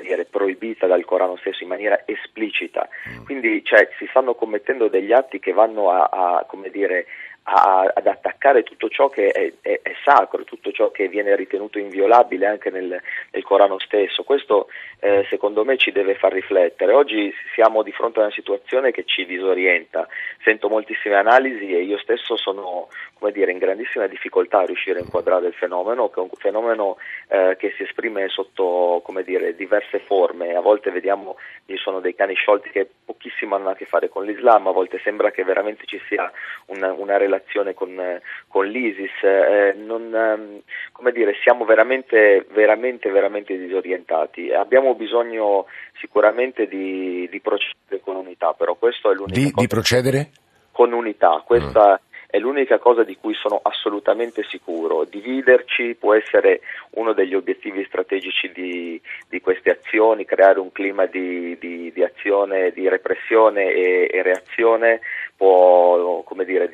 dire, 0.09 0.25
proibita 0.25 0.87
dal 0.87 1.05
Corano 1.05 1.37
stesso 1.37 1.63
in 1.63 1.69
maniera 1.69 2.01
esplicita. 2.05 2.87
Mm. 3.09 3.25
Quindi 3.25 3.63
cioè, 3.63 3.89
si 3.97 4.07
stanno 4.09 4.33
commettendo 4.33 4.87
degli 4.87 5.11
atti 5.11 5.39
che 5.39 5.53
vanno 5.53 5.91
a, 5.91 6.09
a 6.11 6.45
come 6.45 6.69
dire, 6.69 6.88
dire, 6.89 7.05
a, 7.43 7.91
ad 7.93 8.05
attaccare 8.05 8.63
tutto 8.63 8.89
ciò 8.89 9.09
che 9.09 9.29
è, 9.29 9.51
è, 9.61 9.79
è, 9.81 9.93
sacro, 10.03 10.43
tutto 10.43 10.71
ciò 10.71 10.91
che 10.91 11.07
viene 11.07 11.35
ritenuto 11.35 11.79
inviolabile 11.79 12.45
anche 12.45 12.69
nel, 12.69 13.01
nel 13.31 13.43
Corano 13.43 13.79
stesso. 13.79 14.23
Questo 14.23 14.67
eh, 14.99 15.25
secondo 15.29 15.63
me 15.63 15.77
ci 15.77 15.91
deve 15.91 16.15
far 16.15 16.33
riflettere. 16.33 16.93
Oggi 16.93 17.33
siamo 17.53 17.81
di 17.81 17.91
fronte 17.91 18.19
a 18.19 18.23
una 18.23 18.31
situazione 18.31 18.91
che 18.91 19.05
ci 19.05 19.25
disorienta, 19.25 20.07
sento 20.43 20.69
moltissime 20.69 21.15
analisi 21.15 21.73
e 21.73 21.81
io 21.83 21.97
stesso 21.97 22.35
sono 22.37 22.87
dire, 23.27 23.51
in 23.51 23.57
grandissima 23.57 24.07
difficoltà 24.07 24.59
a 24.59 24.65
riuscire 24.65 24.99
a 24.99 25.03
inquadrare 25.03 25.47
il 25.47 25.53
fenomeno, 25.53 26.09
che 26.09 26.19
è 26.19 26.23
un 26.23 26.29
fenomeno 26.37 26.97
eh, 27.27 27.55
che 27.57 27.73
si 27.75 27.83
esprime 27.83 28.29
sotto 28.29 29.03
dire, 29.23 29.55
diverse 29.55 29.99
forme. 29.99 30.55
A 30.55 30.61
volte 30.61 30.91
vediamo 30.91 31.35
ci 31.65 31.77
sono 31.77 31.99
dei 31.99 32.15
cani 32.15 32.33
sciolti 32.33 32.69
che 32.69 32.89
pochissimo 33.05 33.55
hanno 33.55 33.69
a 33.69 33.75
che 33.75 33.85
fare 33.85 34.09
con 34.09 34.25
l'Islam, 34.25 34.67
a 34.67 34.71
volte 34.71 34.99
sembra 35.03 35.29
che 35.31 35.43
veramente 35.43 35.85
ci 35.85 36.01
sia 36.07 36.31
una, 36.67 36.91
una 36.93 37.17
relazione 37.17 37.73
con, 37.73 38.19
con 38.47 38.65
l'ISIS. 38.65 39.21
Eh, 39.21 39.73
non, 39.77 40.13
ehm, 40.13 40.61
come 40.91 41.11
dire, 41.11 41.35
siamo 41.43 41.65
veramente, 41.65 42.45
veramente, 42.51 43.09
veramente 43.11 43.57
disorientati. 43.57 44.51
Abbiamo 44.51 44.95
bisogno 44.95 45.65
sicuramente 45.99 46.67
di, 46.67 47.27
di 47.29 47.39
procedere 47.39 48.01
con 48.01 48.15
unità, 48.15 48.53
però 48.53 48.75
questo 48.75 49.11
è 49.11 49.13
l'unica 49.13 49.39
di. 49.39 49.51
Di 49.53 49.67
procedere? 49.67 50.29
Con 50.71 50.93
unità, 50.93 51.43
questa 51.45 51.99
mm. 52.01 52.08
È 52.31 52.37
l'unica 52.37 52.77
cosa 52.77 53.03
di 53.03 53.17
cui 53.17 53.33
sono 53.33 53.59
assolutamente 53.63 54.43
sicuro. 54.47 55.03
Dividerci 55.03 55.95
può 55.99 56.13
essere 56.13 56.61
uno 56.91 57.13
degli 57.13 57.33
obiettivi 57.33 57.83
strategici 57.85 58.51
di, 58.51 59.01
di 59.27 59.41
queste 59.41 59.71
azioni, 59.71 60.25
creare 60.25 60.59
un 60.59 60.71
clima 60.71 61.07
di, 61.07 61.57
di, 61.57 61.91
di 61.91 62.03
azione, 62.03 62.71
di 62.71 62.87
repressione 62.87 63.71
e, 63.71 64.09
e 64.11 64.21
reazione 64.21 64.99
può, 65.35 66.23
dire, 66.45 66.69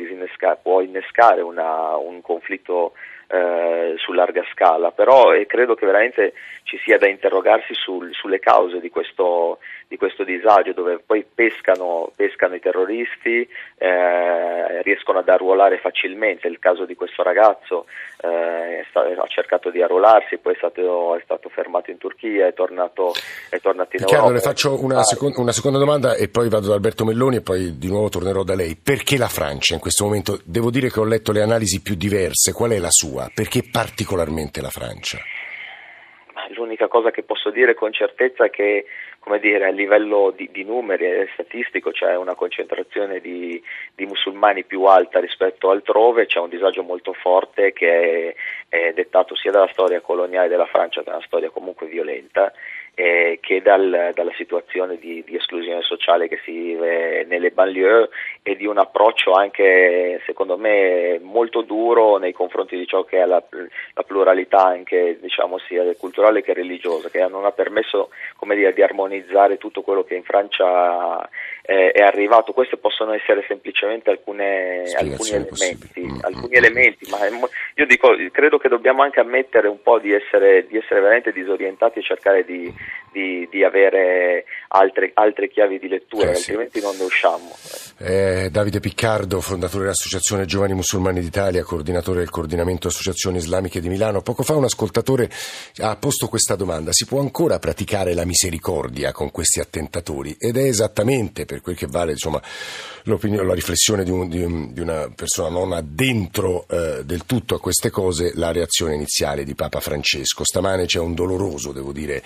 può 0.62 0.82
innescare 0.82 1.40
una, 1.40 1.96
un 1.96 2.20
conflitto 2.22 2.92
eh, 3.28 3.96
su 3.98 4.12
larga 4.14 4.44
scala, 4.52 4.92
però 4.92 5.34
eh, 5.34 5.46
credo 5.46 5.76
che 5.76 5.86
veramente 5.86 6.34
ci 6.64 6.80
sia 6.84 6.98
da 6.98 7.08
interrogarsi 7.08 7.74
sul, 7.74 8.10
sulle 8.14 8.40
cause 8.40 8.80
di 8.80 8.90
questo, 8.90 9.60
di 9.88 9.98
questo, 9.98 10.24
disagio, 10.24 10.74
dove 10.74 11.00
poi 11.06 11.24
pescano, 11.24 12.12
pescano 12.16 12.56
i 12.56 12.60
terroristi, 12.60 13.48
eh, 13.78 14.82
riescono 14.82 15.20
ad 15.20 15.30
arruolare 15.30 15.78
facilmente. 15.78 16.48
Il 16.48 16.58
caso 16.58 16.86
di 16.86 16.96
questo 16.96 17.22
ragazzo 17.22 17.86
eh, 18.20 18.84
sta, 18.90 19.02
ha 19.02 19.28
cercato 19.28 19.70
di 19.70 19.82
arruolarsi, 19.82 20.40
poi 20.40 20.54
è 20.54 20.58
stato, 20.58 21.16
è 21.16 21.22
stato 21.24 21.50
fermato 21.50 21.92
in 21.92 21.98
Turchia, 21.98 22.48
è 22.48 22.54
tornato, 22.54 23.14
è 23.50 23.60
tornato 23.60 23.96
in 23.96 24.04
Riccardo, 24.04 24.28
Europa. 24.28 24.34
le 24.34 24.40
faccio 24.40 24.84
una, 24.84 25.04
seconda, 25.04 25.40
una 25.40 25.52
seconda 25.52 25.78
domanda 25.78 26.16
e 26.16 26.30
poi 26.30 26.50
vado 26.50 26.68
da 26.68 26.74
Alberto 26.74 27.06
Melloni 27.06 27.38
e 27.38 27.42
poi 27.42 27.78
di 27.78 27.88
nuovo 27.88 28.10
tornerò 28.10 28.42
da 28.42 28.56
lei. 28.56 28.76
Perché 28.76 29.18
la 29.18 29.30
Francia 29.30 29.76
in 29.76 29.80
questo 29.80 30.04
momento? 30.04 30.40
Devo 30.44 30.72
dire 30.72 30.90
che 30.90 31.00
ho 31.00 31.06
letto 31.06 31.32
le 31.32 31.44
analisi 31.44 31.82
più 31.84 31.94
diverse. 31.94 32.54
Qual 32.54 32.72
è 32.72 32.80
la 32.80 32.90
sua? 32.90 33.15
Sua? 33.16 33.32
Perché 33.34 33.64
particolarmente 33.72 34.62
la 34.62 34.70
Francia? 34.70 35.20
L'unica 36.50 36.88
cosa 36.88 37.12
che 37.12 37.24
posso 37.24 37.50
dire 37.50 37.74
con 37.74 37.92
certezza 37.92 38.46
è 38.46 38.50
che 38.50 38.86
dire, 39.40 39.66
a 39.66 39.72
livello 39.72 40.32
di, 40.36 40.50
di 40.52 40.64
numeri 40.64 41.06
e 41.06 41.30
statistico 41.34 41.90
c'è 41.90 42.16
una 42.16 42.36
concentrazione 42.36 43.20
di, 43.20 43.60
di, 43.96 44.06
musulmani 44.06 44.64
più 44.64 44.84
alta 44.84 45.20
rispetto 45.20 45.72
altrove, 45.72 46.28
c'è 46.28 46.40
un 46.40 46.50
disagio 46.50 46.84
molto 46.84 47.14
forte 47.14 47.74
che 47.74 48.36
è, 48.70 48.88
è 48.90 48.94
dettato 48.94 49.36
sia 49.36 49.50
dalla 49.50 49.70
storia 49.72 50.02
coloniale 50.02 50.48
della 50.48 50.68
Francia 50.68 51.02
che 51.02 51.10
da 51.10 51.16
una 51.16 51.26
storia 51.26 51.50
comunque 51.50 51.88
violenta 51.88 52.54
eh, 52.96 53.40
che 53.42 53.62
dal, 53.62 54.12
dalla 54.14 54.34
situazione 54.36 54.98
di, 54.98 55.22
di, 55.26 55.36
esclusione 55.36 55.82
sociale 55.82 56.30
che 56.30 56.40
si 56.44 56.52
vive 56.52 57.26
nelle 57.26 57.52
banlieue 57.52 58.10
e 58.42 58.56
di 58.56 58.66
un 58.66 58.78
approccio 58.78 59.34
anche 59.34 60.22
secondo 60.26 60.58
me 60.58 61.20
molto 61.22 61.62
duro 61.62 62.18
nei 62.18 62.32
confronti 62.32 62.78
di 62.78 62.88
ciò 62.88 63.04
che 63.04 63.22
è 63.22 63.26
la, 63.26 63.44
la 63.94 64.04
pluralità 64.04 64.66
anche 64.66 65.18
diciamo 65.20 65.58
sia 65.60 65.84
culturale 65.98 66.42
che 66.42 66.54
religiosa 66.54 67.10
che 67.10 67.20
non 67.28 67.46
ha 67.46 67.52
permesso 67.52 68.10
come 68.38 68.56
dire, 68.56 68.74
di 68.74 68.82
armonizzare 68.82 69.58
tutto 69.58 69.82
quello 69.82 70.04
che 70.04 70.16
in 70.16 70.24
Francia 70.24 71.28
eh, 71.66 71.92
è 71.92 72.02
arrivato. 72.02 72.54
Queste 72.54 72.78
possono 72.78 73.14
essere 73.14 73.44
semplicemente 73.48 74.10
alcune, 74.10 74.84
alcuni, 74.96 75.30
elementi, 75.30 76.02
mm, 76.02 76.18
alcuni 76.22 76.48
mm, 76.48 76.64
elementi, 76.64 77.10
ma 77.10 77.18
io 77.76 77.86
dico, 77.86 78.16
credo 78.32 78.58
che 78.58 78.70
dobbiamo 78.70 79.02
anche 79.02 79.20
ammettere 79.20 79.68
un 79.68 79.82
po' 79.82 80.00
di 80.00 80.14
essere, 80.14 80.68
di 80.68 80.78
essere 80.78 81.02
veramente 81.02 81.32
disorientati 81.32 82.00
e 82.00 82.04
cercare 82.04 82.46
di, 82.46 82.72
di, 83.16 83.48
di 83.50 83.64
avere 83.64 84.44
altre, 84.68 85.12
altre, 85.14 85.50
chiavi 85.50 85.80
di 85.80 85.88
lettura, 85.88 86.32
eh, 86.32 86.36
altrimenti 86.36 86.80
sì. 86.80 86.86
non 86.86 86.98
ne 86.98 87.04
usciamo. 87.04 87.56
Eh, 87.98 88.50
Davide 88.52 88.82
Piccardo, 88.82 89.40
fondatore 89.40 89.84
dell'Associazione 89.84 90.46
Giovani 90.46 90.74
Musulmani 90.74 91.22
d'Italia, 91.22 91.64
coordinatore 91.64 92.20
del 92.20 92.30
coordinamento 92.30 92.90
Associazioni 92.90 93.38
Islamiche 93.38 93.80
di 93.80 93.88
Milano. 93.88 94.22
Poco 94.22 94.44
fa 94.44 94.56
un 94.56 94.66
ascoltatore 94.66 95.30
ha 95.78 95.96
posto 95.96 96.28
questa 96.28 96.56
domanda: 96.56 96.92
si 96.92 97.06
può 97.06 97.22
ancora 97.22 97.58
praticare 97.58 98.14
la 98.14 98.26
misericordia 98.26 99.14
con 99.14 99.32
questi 99.32 99.62
attentatori? 99.62 100.36
Ed 100.38 100.58
è 100.58 100.64
esattamente 100.64 101.46
per 101.46 101.62
quel 101.62 101.78
che 101.78 101.88
vale 101.88 102.12
insomma, 102.12 102.42
la 103.04 103.54
riflessione 103.54 104.04
di, 104.04 104.12
un, 104.12 104.28
di, 104.28 104.44
un, 104.44 104.74
di, 104.74 104.82
una 104.82 105.10
persona 105.16 105.48
non 105.48 105.72
addentro 105.72 106.66
eh, 106.68 107.06
del 107.06 107.26
tutto 107.26 107.56
a 107.56 107.60
queste 107.62 107.90
cose 107.90 108.32
la 108.36 108.52
reazione 108.52 108.96
iniziale 108.96 109.46
di 109.46 109.56
Papa 109.56 109.80
Francesco. 109.80 110.44
Stamane 110.44 110.86
c'è 110.86 111.00
un 111.00 111.14
doloroso, 111.14 111.72
devo 111.72 111.94
dire, 111.94 112.22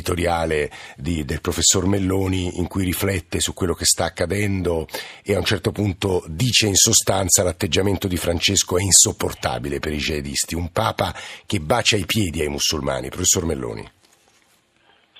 editoriale 0.00 0.70
di, 0.96 1.24
del 1.24 1.40
professor 1.40 1.86
Melloni 1.86 2.58
in 2.58 2.66
cui 2.66 2.84
riflette 2.84 3.38
su 3.38 3.52
quello 3.52 3.74
che 3.74 3.84
sta 3.84 4.06
accadendo 4.06 4.86
e 5.22 5.34
a 5.34 5.38
un 5.38 5.44
certo 5.44 5.70
punto 5.70 6.24
dice 6.26 6.66
in 6.66 6.74
sostanza 6.74 7.42
l'atteggiamento 7.42 8.08
di 8.08 8.16
Francesco 8.16 8.78
è 8.78 8.82
insopportabile 8.82 9.78
per 9.78 9.92
i 9.92 9.98
jihadisti, 9.98 10.54
un 10.54 10.72
Papa 10.72 11.12
che 11.46 11.60
bacia 11.60 11.96
i 11.96 12.06
piedi 12.06 12.40
ai 12.40 12.48
musulmani. 12.48 13.08
Professor 13.10 13.44
Melloni. 13.44 13.88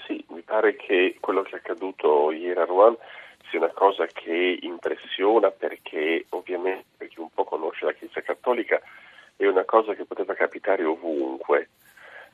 Sì, 0.06 0.24
mi 0.28 0.40
pare 0.40 0.74
che 0.76 1.16
quello 1.20 1.42
che 1.42 1.52
è 1.52 1.56
accaduto 1.56 2.32
ieri 2.32 2.58
a 2.58 2.64
Rouen 2.64 2.96
sia 3.50 3.58
una 3.58 3.72
cosa 3.72 4.06
che 4.06 4.58
impressiona 4.62 5.50
perché 5.50 6.24
ovviamente 6.30 6.84
per 6.96 7.08
chi 7.08 7.20
un 7.20 7.30
po' 7.32 7.44
conosce 7.44 7.84
la 7.84 7.92
Chiesa 7.92 8.22
Cattolica 8.22 8.80
è 9.36 9.46
una 9.46 9.64
cosa 9.64 9.94
che 9.94 10.04
poteva 10.04 10.34
capitare 10.34 10.84
ovunque. 10.84 11.68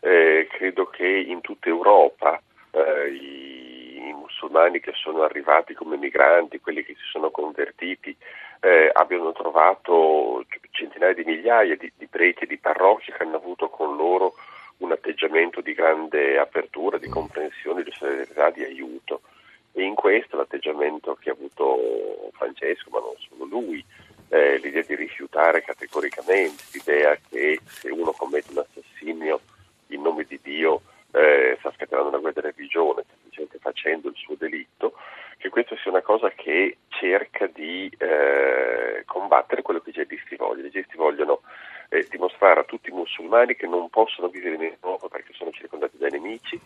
Eh, 0.00 0.46
credo 0.50 0.86
che 0.86 1.06
in 1.06 1.40
tutta 1.40 1.68
Europa 1.68 2.40
eh, 2.70 3.08
i, 3.08 4.08
i, 4.08 4.12
musulmani 4.12 4.80
che 4.80 4.92
sono 4.94 5.22
arrivati 5.22 5.74
come 5.74 5.96
migranti, 5.96 6.60
quelli 6.60 6.84
che 6.84 6.94
si 6.94 7.08
sono 7.10 7.30
convertiti, 7.30 8.16
eh, 8.60 8.90
abbiano 8.92 9.32
trovato 9.32 10.44
centinaia 10.70 11.14
di 11.14 11.24
migliaia 11.24 11.76
di, 11.76 11.90
di 11.96 12.06
preti 12.06 12.44
e 12.44 12.46
di 12.46 12.58
parrocchie 12.58 13.14
che 13.14 13.22
hanno 13.22 13.36
avuto 13.36 13.68
con 13.68 13.96
loro 13.96 14.34
un 14.78 14.92
atteggiamento 14.92 15.60
di 15.60 15.72
grande 15.72 16.38
apertura, 16.38 16.98
di 16.98 17.08
comprensione, 17.08 17.82
di 17.82 17.92
solidarietà, 17.92 18.50
di 18.50 18.64
aiuto. 18.64 19.22
E 19.72 19.82
in 19.82 19.94
questo 19.94 20.36
l'atteggiamento 20.36 21.16
che 21.20 21.30
ha 21.30 21.32
avuto 21.32 22.30
Francesco, 22.32 22.90
ma 22.90 23.00
non 23.00 23.14
solo 23.18 23.44
lui, 23.44 23.84
eh, 24.28 24.58
l'idea 24.58 24.82
di 24.82 24.94
rifiutare 24.94 25.62
categoricamente, 25.62 26.64
l'idea 26.72 27.16
che 27.28 27.60
se 27.64 27.90
uno 27.90 28.12
commette 28.12 28.52
un 28.52 28.58
assassinio 28.58 29.40
in 29.88 30.02
nome 30.02 30.24
di 30.24 30.38
Dio 30.42 30.82
scatenando 31.96 32.08
una 32.08 32.18
guerra 32.18 32.40
di 32.40 32.54
religione, 32.54 33.04
semplicemente 33.08 33.58
facendo 33.58 34.08
il 34.08 34.16
suo 34.16 34.34
delitto, 34.36 34.94
che 35.38 35.48
questa 35.48 35.76
sia 35.76 35.90
una 35.90 36.02
cosa 36.02 36.30
che 36.30 36.78
cerca 36.88 37.46
di 37.46 37.90
eh, 37.98 39.02
combattere 39.06 39.62
quello 39.62 39.80
che 39.80 39.90
i 39.90 39.92
jihadisti 39.92 40.36
vogliono. 40.36 40.66
I 40.66 40.70
jihadisti 40.70 40.96
vogliono 40.96 41.40
eh, 41.88 42.06
dimostrare 42.10 42.60
a 42.60 42.64
tutti 42.64 42.90
i 42.90 42.92
musulmani 42.92 43.56
che 43.56 43.66
non 43.66 43.88
possono 43.88 44.28
vivere 44.28 44.56
in 44.56 44.76
Europa 44.80 45.08
perché 45.08 45.32
sono 45.32 45.50
circondati 45.50 45.96
da 45.98 46.08
nemici, 46.08 46.60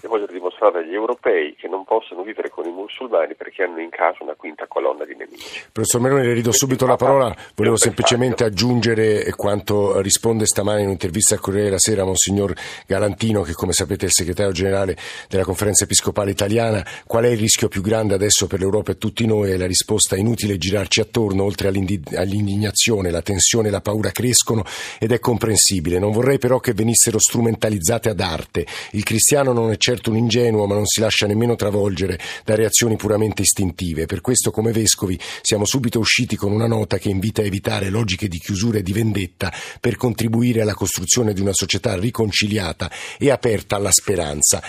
e 0.00 0.08
vogliono 0.08 0.32
dimostrare 0.32 0.80
agli 0.80 0.94
europei 0.94 1.54
che 1.56 1.68
non 1.68 1.84
possono 1.84 2.22
vivere 2.22 2.50
con 2.50 2.66
i 2.66 2.72
musulmani 2.72 3.34
perché 3.34 3.62
hanno 3.64 3.80
in 3.80 3.90
casa 3.90 4.22
una 4.22 4.34
quinta 4.34 4.66
colonna 4.66 5.04
di 5.04 5.14
nemici. 5.14 5.64
Professor 5.72 6.00
Meloni, 6.00 6.26
le 6.26 6.32
ridò 6.32 6.52
subito 6.52 6.86
la 6.86 6.96
parola, 6.96 7.34
volevo 7.54 7.76
semplicemente 7.76 8.44
aggiungere 8.44 9.30
quanto 9.36 10.00
risponde 10.00 10.46
stamani 10.46 10.80
in 10.80 10.86
un'intervista 10.86 11.34
al 11.34 11.40
Corriere 11.40 11.66
della 11.66 11.78
Sera 11.78 12.04
Monsignor 12.04 12.54
Galantino, 12.86 13.42
che 13.42 13.52
come 13.52 13.72
sapete 13.72 14.04
è 14.04 14.06
il 14.06 14.12
segretario 14.12 14.52
generale 14.52 14.96
della 15.28 15.44
Conferenza 15.44 15.84
Episcopale 15.84 16.30
Italiana, 16.30 16.84
qual 17.06 17.24
è 17.24 17.28
il 17.28 17.38
rischio 17.38 17.68
più 17.68 17.82
grande 17.82 18.14
adesso 18.14 18.46
per 18.46 18.60
l'Europa 18.60 18.92
e 18.92 18.98
tutti 18.98 19.26
noi? 19.26 19.50
E 19.50 19.56
la 19.56 19.66
risposta 19.66 20.16
è 20.16 20.18
inutile 20.18 20.58
girarci 20.58 21.00
attorno, 21.00 21.44
oltre 21.44 21.68
all'indignazione, 21.68 23.10
la 23.10 23.22
tensione 23.22 23.68
e 23.68 23.70
la 23.70 23.80
paura 23.80 24.10
crescono 24.10 24.64
ed 24.98 25.12
è 25.12 25.18
comprensibile. 25.18 25.98
Non 25.98 26.12
vorrei 26.12 26.38
però 26.38 26.58
che 26.58 26.72
venissero 26.72 27.18
strumentalizzate 27.18 28.08
ad 28.08 28.20
arte. 28.20 28.66
Il 28.92 29.04
cristiano 29.04 29.52
non 29.52 29.70
è 29.70 29.76
certo 29.86 30.10
un 30.10 30.16
ingenuo, 30.16 30.66
ma 30.66 30.74
non 30.74 30.84
si 30.84 30.98
lascia 30.98 31.28
nemmeno 31.28 31.54
travolgere 31.54 32.18
da 32.44 32.56
reazioni 32.56 32.96
puramente 32.96 33.42
istintive. 33.42 34.06
Per 34.06 34.20
questo, 34.20 34.50
come 34.50 34.72
vescovi, 34.72 35.16
siamo 35.42 35.64
subito 35.64 36.00
usciti 36.00 36.34
con 36.34 36.50
una 36.50 36.66
nota 36.66 36.98
che 36.98 37.08
invita 37.08 37.42
a 37.42 37.44
evitare 37.44 37.88
logiche 37.88 38.26
di 38.26 38.38
chiusura 38.38 38.78
e 38.78 38.82
di 38.82 38.92
vendetta 38.92 39.52
per 39.80 39.94
contribuire 39.94 40.62
alla 40.62 40.74
costruzione 40.74 41.32
di 41.32 41.40
una 41.40 41.52
società 41.52 41.96
riconciliata 41.96 42.90
e 43.16 43.30
aperta 43.30 43.76
alla 43.76 43.92
speranza. 43.92 44.60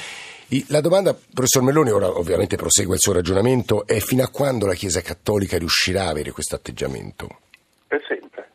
La 0.68 0.82
domanda, 0.82 1.16
professor 1.16 1.64
Melloni, 1.64 1.90
ora 1.90 2.16
ovviamente 2.16 2.56
prosegue 2.56 2.94
il 2.94 3.02
suo 3.02 3.14
ragionamento, 3.14 3.88
è 3.88 3.98
fino 3.98 4.22
a 4.22 4.30
quando 4.30 4.68
la 4.68 4.76
Chiesa 4.76 5.02
Cattolica 5.02 5.58
riuscirà 5.58 6.04
a 6.04 6.10
avere 6.10 6.30
questo 6.30 6.54
atteggiamento? 6.54 7.40
Per 7.88 8.04
sempre. 8.08 8.52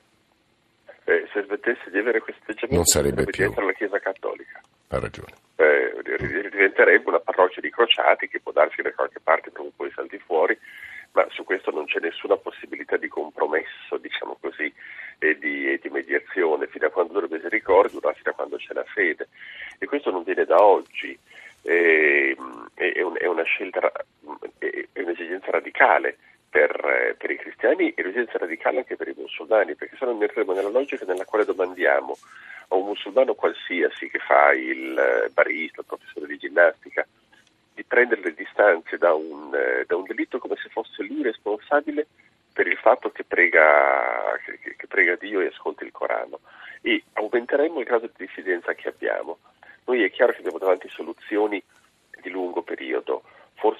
Eh, 1.06 1.26
se 1.32 1.42
smettesse 1.44 1.90
di 1.90 1.98
avere 1.98 2.20
questo 2.20 2.40
atteggiamento 2.42 2.76
non 2.76 2.84
sarebbe 2.84 3.24
più 3.24 3.52
la 3.52 3.72
Chiesa 3.72 3.98
Cattolica. 3.98 4.60
Ha 4.88 5.00
ragione. 5.00 5.41
Eh, 5.62 6.48
diventerebbe 6.50 7.08
una 7.08 7.20
parrocchia 7.20 7.62
di 7.62 7.70
crociati 7.70 8.26
che 8.26 8.40
può 8.40 8.50
darsi 8.50 8.82
da 8.82 8.92
qualche 8.92 9.20
parte 9.20 9.50
prima 9.50 9.68
o 9.68 9.72
poi 9.76 9.92
salti 9.94 10.18
fuori, 10.18 10.58
ma 11.12 11.24
su 11.30 11.44
questo 11.44 11.70
non 11.70 11.84
c'è 11.84 12.00
nessuna 12.00 12.36
possibilità 12.36 12.96
di 12.96 13.06
compromesso, 13.06 13.96
diciamo 13.98 14.38
così, 14.40 14.72
e 15.20 15.38
di, 15.38 15.70
e 15.70 15.78
di 15.80 15.88
mediazione, 15.88 16.66
fino 16.66 16.86
a 16.86 16.90
quando 16.90 17.12
dura 17.12 17.28
misericordia, 17.30 18.00
fino 18.12 18.30
a 18.30 18.34
quando 18.34 18.56
c'è 18.56 18.74
la 18.74 18.84
fede. 18.84 19.28
E 19.78 19.86
questo 19.86 20.10
non 20.10 20.24
viene 20.24 20.44
da 20.44 20.56
oggi. 20.56 21.16
È, 21.62 22.34
è 22.74 23.26
una 23.26 23.44
scelta, 23.44 23.92
è 24.58 25.00
un'esigenza 25.00 25.52
radicale 25.52 26.16
per, 26.52 27.16
per, 27.16 27.30
i 27.30 27.38
cristiani 27.38 27.94
e 27.94 28.02
un'esigenza 28.02 28.36
radicale 28.36 28.76
anche 28.76 28.94
per 28.94 29.08
i 29.08 29.14
musulmani, 29.16 29.74
perché 29.74 29.96
se 29.96 30.04
no 30.04 30.10
entreremo 30.10 30.52
nella 30.52 30.68
logica 30.68 31.06
nella 31.06 31.24
quale 31.24 31.46
domandiamo 31.46 32.14
a 32.68 32.74
un 32.74 32.84
musulmano 32.84 33.32
qualsiasi 33.32 34.10
che 34.10 34.18
fa 34.18 34.52
il 34.52 35.30
barista, 35.32 35.80
il 35.80 35.86
professore 35.86 36.26
di 36.26 36.36
ginnastica, 36.36 37.06
di 37.72 37.82
prendere 37.84 38.20
le 38.20 38.34
distanze 38.34 38.98
da 38.98 39.14
un, 39.14 39.48
da 39.50 39.96
un 39.96 40.04
delitto 40.04 40.38
come 40.38 40.56
se 40.56 40.68
fosse 40.68 41.02
lui 41.04 41.22
responsabile 41.22 42.06
per 42.52 42.66
il 42.66 42.76
fatto 42.76 43.10
che 43.10 43.24
prega, 43.24 44.38
che, 44.44 44.76
che 44.76 44.86
prega 44.86 45.16
Dio 45.16 45.40
e 45.40 45.46
ascolta 45.46 45.84
il 45.84 45.90
Corano 45.90 46.40
e 46.82 47.02
aumenteremo 47.14 47.78
il 47.78 47.86
grado 47.86 48.08
di 48.08 48.26
diffidenza 48.26 48.74
che 48.74 48.88
abbiamo. 48.88 49.38
Noi 49.86 50.02
è 50.02 50.10
chiaro 50.10 50.32
che 50.32 50.40
abbiamo 50.40 50.58
davanti 50.58 50.86
soluzioni 50.90 51.62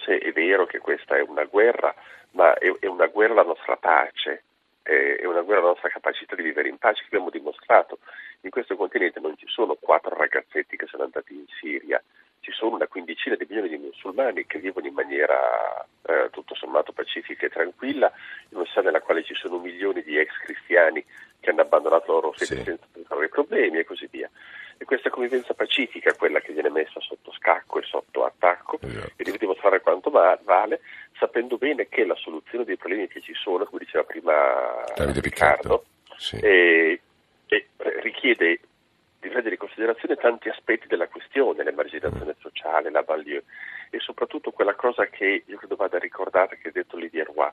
forse 0.03 0.19
è 0.19 0.33
vero 0.33 0.67
che 0.67 0.79
questa 0.79 1.17
è 1.17 1.21
una 1.21 1.45
guerra, 1.45 1.95
ma 2.33 2.55
è, 2.55 2.71
è 2.81 2.87
una 2.87 3.07
guerra 3.07 3.33
alla 3.33 3.45
nostra 3.45 3.77
pace, 3.77 4.43
è 4.83 5.25
una 5.25 5.43
guerra 5.43 5.61
alla 5.61 5.71
nostra 5.71 5.89
capacità 5.89 6.35
di 6.35 6.43
vivere 6.43 6.69
in 6.69 6.79
pace 6.79 7.01
che 7.03 7.07
abbiamo 7.07 7.31
dimostrato. 7.31 7.99
In 8.41 8.51
questo 8.51 8.77
continente 8.77 9.21
non 9.21 9.37
ci 9.37 9.47
sono 9.49 9.77
quattro 9.79 10.17
ragazzetti 10.17 10.77
che 10.77 10.87
sono 10.87 11.05
andati 11.05 11.35
in 11.35 11.45
Siria, 11.61 12.03
ci 12.41 12.51
sono 12.51 12.75
una 12.75 12.89
quindicina 12.89 13.37
di 13.37 13.47
milioni 13.49 13.69
di 13.69 13.79
musulmani 13.79 14.45
che 14.47 14.59
vivono 14.59 14.89
in 14.89 14.95
maniera 14.95 15.87
eh, 16.07 16.29
tutto 16.31 16.57
sommato 16.57 16.93
pacifica 16.93 17.47
e 17.47 17.51
tranquilla, 17.51 18.13
in 18.49 18.57
una 18.57 18.65
società 18.65 18.83
nella 18.83 19.01
quale 19.01 19.23
ci 19.23 19.35
sono 19.35 19.59
milioni 19.59 20.03
di 20.03 20.19
ex 20.19 20.37
cristiani 20.45 21.05
che 21.39 21.51
hanno 21.51 21.61
abbandonato 21.61 22.07
la 22.09 22.13
loro 22.15 22.33
fede 22.33 22.57
sì. 22.57 22.63
senza 22.65 22.87
ai 23.15 23.29
problemi 23.29 23.79
e 23.79 23.85
così 23.85 24.09
via. 24.11 24.29
E 24.83 24.85
questa 24.85 25.11
convivenza 25.11 25.55
pacifica 25.55 26.11
è 26.11 26.17
quella 26.17 26.41
che 26.41 26.53
viene 26.53 26.69
messa 26.69 26.99
sotto 26.99 27.31
scacco 27.33 27.79
e 27.79 27.85
sotto 27.85 28.25
attacco 28.25 28.81
esatto. 28.83 29.13
e 29.15 29.23
deve 29.23 29.39
dimostrare 29.39 29.81
quanto 29.81 30.11
vale, 30.11 30.81
sapendo 31.17 31.57
bene 31.57 31.87
che 31.87 32.05
la 32.05 32.17
soluzione 32.17 32.65
dei 32.65 32.77
problemi 32.77 33.07
che 33.07 33.21
ci 33.21 33.33
sono, 33.33 33.65
come 33.65 33.85
diceva 33.85 34.03
prima 34.03 34.83
Davide 34.97 35.21
Riccardo, 35.21 35.85
sì. 36.17 36.37
eh, 36.41 37.01
eh, 37.47 37.67
richiede 38.01 38.59
di 39.21 39.29
prendere 39.29 39.55
in 39.55 39.61
considerazione 39.61 40.17
tanti 40.17 40.49
aspetti 40.49 40.89
della 40.89 41.07
questione, 41.07 41.63
l'emarginazione 41.63 42.35
mm. 42.37 42.41
sociale, 42.41 42.91
la 42.91 43.03
banlieue 43.03 43.45
e 43.89 44.01
soprattutto 44.01 44.51
quella 44.51 44.75
cosa 44.75 45.07
che 45.07 45.45
io 45.47 45.59
credo 45.59 45.77
vada 45.77 46.01
ricordata 46.01 46.57
che 46.57 46.69
ha 46.69 46.73
detto 46.73 46.97
Lidia 46.97 47.23
Roy, 47.23 47.51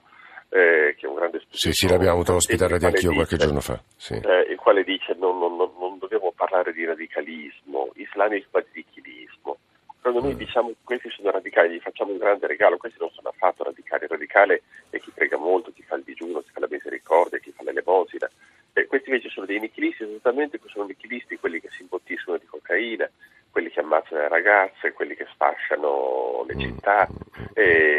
eh, 0.50 0.96
che 0.98 1.06
è 1.06 1.10
un 1.10 1.16
grande 1.16 1.42
Sì, 1.50 1.72
sì, 1.72 1.88
l'abbiamo 1.88 2.14
avuto 2.14 2.36
ospitare 2.36 2.78
anch'io 2.82 3.14
qualche 3.14 3.38
giorno 3.38 3.62
fa. 3.62 3.82
Sì. 3.96 4.14
Eh, 4.14 4.52
il 4.52 4.58
quale 4.58 4.84
dice 4.84 5.16
non, 5.18 5.38
non, 5.38 5.56
non, 5.56 5.98
dobbiamo 6.00 6.34
parlare 6.36 6.74
di 6.74 6.86
radicalismo 6.86 7.92
islamico 7.96 8.48
ma 8.52 8.62
di 8.62 8.70
nichilismo. 8.74 9.58
Quando 10.02 10.22
noi 10.22 10.34
mm. 10.34 10.38
diciamo 10.38 10.72
questi 10.84 11.10
sono 11.12 11.32
radicali, 11.32 11.76
gli 11.76 11.80
facciamo 11.80 12.12
un 12.12 12.18
grande 12.18 12.48
regalo, 12.48 12.78
questi 12.78 12.98
non 13.00 13.12
sono 13.12 13.30
affatto 13.30 13.64
radicali. 13.64 14.04
Il 14.04 14.10
radicale 14.10 14.62
è 14.90 15.00
chi 15.00 15.12
prega 15.14 15.38
molto, 15.38 15.72
chi 15.72 15.84
fa 15.84 15.96
il 15.96 16.04
digiuno, 16.04 16.42
chi 16.42 16.50
fa 16.52 16.62
la 16.62 16.68
misericordia, 16.70 17.38
chi 17.38 17.52
fa 17.52 17.64
l'elemosina. 17.64 18.30
Eh, 18.74 18.88
questi 18.88 19.10
invece 19.10 19.30
sono 19.30 19.46
dei 19.46 19.60
nichilisti, 19.60 20.04
esattamente 20.04 20.60
sono 20.66 20.86
nichilisti 20.86 21.38
quelli 21.38 21.60
che 21.60 21.70
si 21.70 21.82
imbottiscono 21.82 22.38
di 22.38 22.46
cocaina, 22.46 23.10
quelli 23.52 23.70
che 23.70 23.80
ammazzano 23.80 24.22
le 24.22 24.28
ragazze, 24.30 24.94
quelli 24.94 25.16
che 25.16 25.28
sfasciano 25.34 26.46
le 26.48 26.58
città. 26.58 27.08
E 27.54 27.99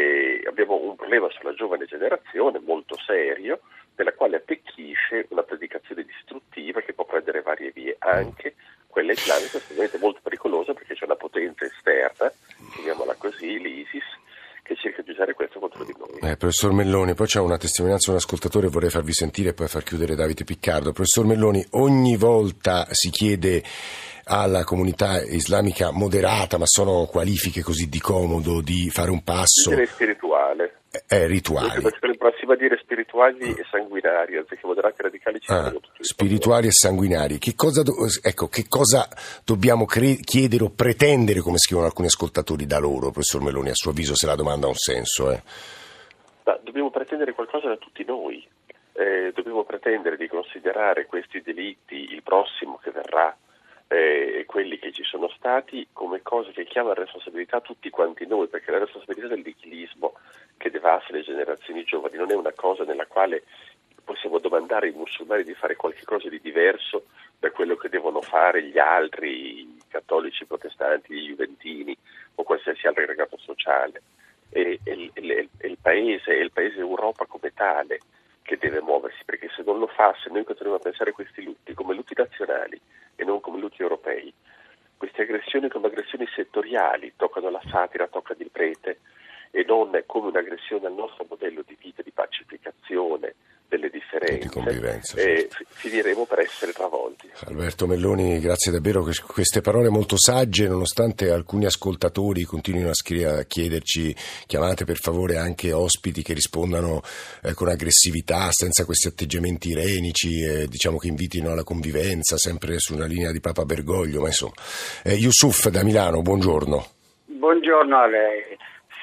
problema 1.11 1.27
sulla 1.29 1.53
giovane 1.53 1.85
generazione 1.85 2.61
molto 2.63 2.95
serio, 3.05 3.59
nella 3.97 4.13
quale 4.13 4.37
attecchisce 4.37 5.25
una 5.29 5.43
predicazione 5.43 6.05
distruttiva 6.05 6.79
che 6.79 6.93
può 6.93 7.03
prendere 7.03 7.41
varie 7.41 7.71
vie, 7.71 7.97
anche 7.99 8.55
quella 8.87 9.11
islamica, 9.11 9.57
è 9.57 9.97
molto 9.99 10.21
pericolosa 10.23 10.73
perché 10.73 10.93
c'è 10.93 11.03
una 11.03 11.15
potenza 11.15 11.65
esterna, 11.65 12.31
chiamiamola 12.73 13.15
così, 13.15 13.59
l'ISIS, 13.59 14.03
che 14.63 14.75
cerca 14.77 15.01
di 15.01 15.11
usare 15.11 15.33
questo 15.33 15.59
contro 15.59 15.83
di 15.83 15.93
noi. 15.97 16.31
Eh, 16.31 16.37
professor 16.37 16.71
Melloni, 16.71 17.13
poi 17.13 17.27
c'è 17.27 17.41
una 17.41 17.57
testimonianza 17.57 18.11
di 18.11 18.11
un 18.15 18.21
ascoltatore, 18.23 18.67
vorrei 18.67 18.89
farvi 18.89 19.11
sentire 19.13 19.49
e 19.49 19.53
poi 19.53 19.67
far 19.67 19.83
chiudere 19.83 20.15
Davide 20.15 20.45
Piccardo. 20.45 20.93
Professor 20.93 21.25
Melloni, 21.25 21.65
ogni 21.71 22.15
volta 22.15 22.87
si 22.91 23.09
chiede 23.09 23.63
alla 24.23 24.63
comunità 24.63 25.21
islamica 25.21 25.91
moderata, 25.91 26.57
ma 26.57 26.65
sono 26.65 27.05
qualifiche 27.05 27.61
così 27.61 27.89
di 27.89 27.99
comodo, 27.99 28.61
di 28.61 28.89
fare 28.89 29.11
un 29.11 29.23
passo. 29.23 29.71
Spirituale. 29.71 30.10
Eh, 31.13 31.27
rituali. 31.27 31.81
Per 31.99 32.17
prossima 32.17 32.55
dire 32.55 32.77
spirituali 32.77 33.51
e 33.51 33.65
sanguinari, 33.69 34.37
anziché 34.37 34.65
moderati 34.65 35.01
radicali 35.01 35.41
ci 35.41 35.51
ah, 35.51 35.69
Spirituali 35.99 36.67
e 36.67 36.71
sanguinari. 36.71 37.37
Che 37.37 37.53
cosa, 37.53 37.83
do- 37.83 38.07
ecco, 38.23 38.47
che 38.47 38.63
cosa 38.69 39.09
dobbiamo 39.43 39.83
cre- 39.83 40.21
chiedere 40.23 40.63
o 40.63 40.69
pretendere, 40.69 41.41
come 41.41 41.57
scrivono 41.57 41.87
alcuni 41.87 42.07
ascoltatori, 42.07 42.65
da 42.65 42.79
loro, 42.79 43.11
professor 43.11 43.41
Meloni? 43.41 43.71
A 43.71 43.73
suo 43.73 43.91
avviso, 43.91 44.15
se 44.15 44.25
la 44.25 44.35
domanda 44.35 44.67
ha 44.67 44.69
un 44.69 44.75
senso. 44.75 45.31
Eh? 45.31 45.41
Ma 46.45 46.57
dobbiamo 46.63 46.89
pretendere 46.91 47.33
qualcosa 47.33 47.67
da 47.67 47.75
tutti 47.75 48.05
noi. 48.05 48.47
Eh, 48.93 49.33
dobbiamo 49.35 49.65
pretendere 49.65 50.15
di 50.15 50.29
considerare 50.29 51.07
questi 51.07 51.41
delitti, 51.41 52.13
il 52.13 52.23
prossimo 52.23 52.79
che 52.81 52.91
verrà, 52.91 53.35
eh, 53.89 54.45
quelli 54.47 54.79
che 54.79 54.93
ci 54.93 55.03
sono 55.03 55.27
stati 55.35 55.89
come 55.91 56.21
cose 56.21 56.53
che 56.53 56.63
chiamano 56.63 56.93
a 56.93 57.03
responsabilità 57.03 57.59
tutti 57.59 57.89
quanti 57.89 58.25
noi, 58.25 58.47
perché 58.47 58.71
la 58.71 58.79
responsabilità 58.79 59.27
del 59.27 59.43
nichilismo 59.43 60.13
che 60.61 60.69
devasta 60.69 61.11
le 61.11 61.23
generazioni 61.23 61.83
giovani 61.83 62.17
non 62.17 62.29
è 62.29 62.35
una 62.35 62.53
cosa 62.53 62.83
nella 62.83 63.07
quale 63.07 63.43
possiamo 64.03 64.37
domandare 64.37 64.87
ai 64.87 64.93
musulmani 64.93 65.43
di 65.43 65.55
fare 65.55 65.75
qualcosa 65.75 66.29
di 66.29 66.39
diverso 66.39 67.05
da 67.39 67.49
quello 67.49 67.75
che 67.75 67.89
devono 67.89 68.21
fare 68.21 68.63
gli 68.63 68.77
altri, 68.77 69.61
i 69.61 69.81
cattolici, 69.87 70.43
i 70.43 70.45
protestanti, 70.45 71.13
i 71.13 71.27
juventini 71.29 71.97
o 72.35 72.43
qualsiasi 72.43 72.85
altro 72.85 73.01
aggregato 73.01 73.37
sociale. 73.37 74.03
È, 74.49 74.59
è, 74.59 75.09
è, 75.13 75.47
è 75.57 75.65
il 75.65 75.77
paese, 75.81 76.35
è 76.35 76.39
il 76.39 76.51
paese 76.51 76.79
Europa 76.79 77.25
come 77.25 77.51
tale 77.55 77.99
che 78.43 78.57
deve 78.57 78.81
muoversi, 78.81 79.23
perché 79.25 79.49
se 79.55 79.63
non 79.65 79.79
lo 79.79 79.87
fa, 79.87 80.13
se 80.21 80.29
noi 80.29 80.43
continuiamo 80.43 80.79
a 80.79 80.83
pensare 80.83 81.09
a 81.09 81.13
questi 81.13 81.43
lutti 81.43 81.73
come 81.73 81.95
lutti 81.95 82.13
nazionali, 82.15 82.79
e 83.15 83.23
non 83.23 83.39
come 83.39 83.59
lutti 83.59 83.81
europei. 83.81 84.31
Queste 84.97 85.23
aggressioni 85.23 85.69
come 85.69 85.87
aggressioni 85.87 86.27
settoriali 86.35 87.13
toccano 87.15 87.49
la 87.49 87.61
satira, 87.67 88.07
toccano 88.07 88.41
il 88.41 88.51
prete 88.51 88.99
e 89.51 89.63
non 89.67 89.91
come 90.05 90.31
un'aggressione 90.71 90.87
al 90.87 90.93
nostro 90.93 91.25
modello 91.27 91.63
di 91.65 91.75
vita, 91.79 92.01
di 92.01 92.11
pacificazione, 92.11 93.35
delle 93.67 93.89
differenze, 93.89 95.13
e 95.15 95.47
sì. 95.49 95.63
finiremo 95.65 96.25
per 96.25 96.39
essere 96.39 96.73
travolti. 96.73 97.29
Alberto 97.45 97.87
Melloni, 97.87 98.39
grazie 98.39 98.69
davvero 98.71 99.01
per 99.01 99.21
queste 99.21 99.61
parole 99.61 99.89
molto 99.89 100.17
sagge, 100.17 100.67
nonostante 100.67 101.31
alcuni 101.31 101.65
ascoltatori 101.65 102.43
continuino 102.43 102.89
a, 102.89 102.93
scrivere, 102.93 103.39
a 103.39 103.43
chiederci, 103.43 104.13
chiamate 104.45 104.83
per 104.83 104.97
favore 104.97 105.37
anche 105.37 105.71
ospiti 105.71 106.21
che 106.21 106.33
rispondano 106.33 107.01
eh, 107.43 107.53
con 107.53 107.69
aggressività, 107.69 108.51
senza 108.51 108.83
questi 108.83 109.07
atteggiamenti 109.07 109.69
irenici, 109.69 110.43
eh, 110.43 110.67
diciamo 110.67 110.97
che 110.97 111.07
invitino 111.07 111.51
alla 111.51 111.63
convivenza, 111.63 112.37
sempre 112.37 112.77
su 112.77 112.93
una 112.93 113.05
linea 113.05 113.31
di 113.31 113.39
Papa 113.39 113.63
Bergoglio, 113.63 114.19
ma 114.19 114.27
insomma. 114.27 114.53
Eh, 115.03 115.13
Yusuf 115.13 115.69
da 115.69 115.83
Milano, 115.83 116.21
buongiorno. 116.21 116.85
buongiorno 117.27 117.97
a 117.97 118.07
lei. 118.07 118.50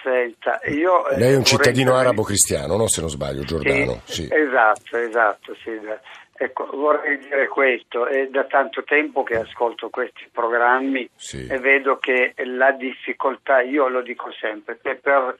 Senta, 0.08 0.58
io, 0.68 1.06
lei 1.16 1.34
è 1.34 1.36
un 1.36 1.44
cittadino 1.44 1.94
arabo 1.94 2.22
cristiano, 2.22 2.76
no? 2.76 2.88
Se 2.88 3.02
non 3.02 3.10
sbaglio, 3.10 3.42
Giordano. 3.42 4.00
Sì, 4.04 4.22
sì. 4.22 4.28
Esatto, 4.30 4.96
esatto. 4.96 5.54
Sì. 5.62 5.78
Ecco, 6.40 6.66
vorrei 6.72 7.18
dire 7.18 7.46
questo, 7.48 8.06
è 8.06 8.28
da 8.28 8.44
tanto 8.44 8.84
tempo 8.84 9.22
che 9.22 9.36
ascolto 9.36 9.90
questi 9.90 10.26
programmi 10.32 11.08
e 11.32 11.58
vedo 11.58 11.98
che 11.98 12.32
la 12.44 12.70
difficoltà, 12.72 13.60
io 13.60 13.88
lo 13.88 14.00
dico 14.00 14.32
sempre, 14.32 14.78
che 14.80 14.94
per, 14.94 15.36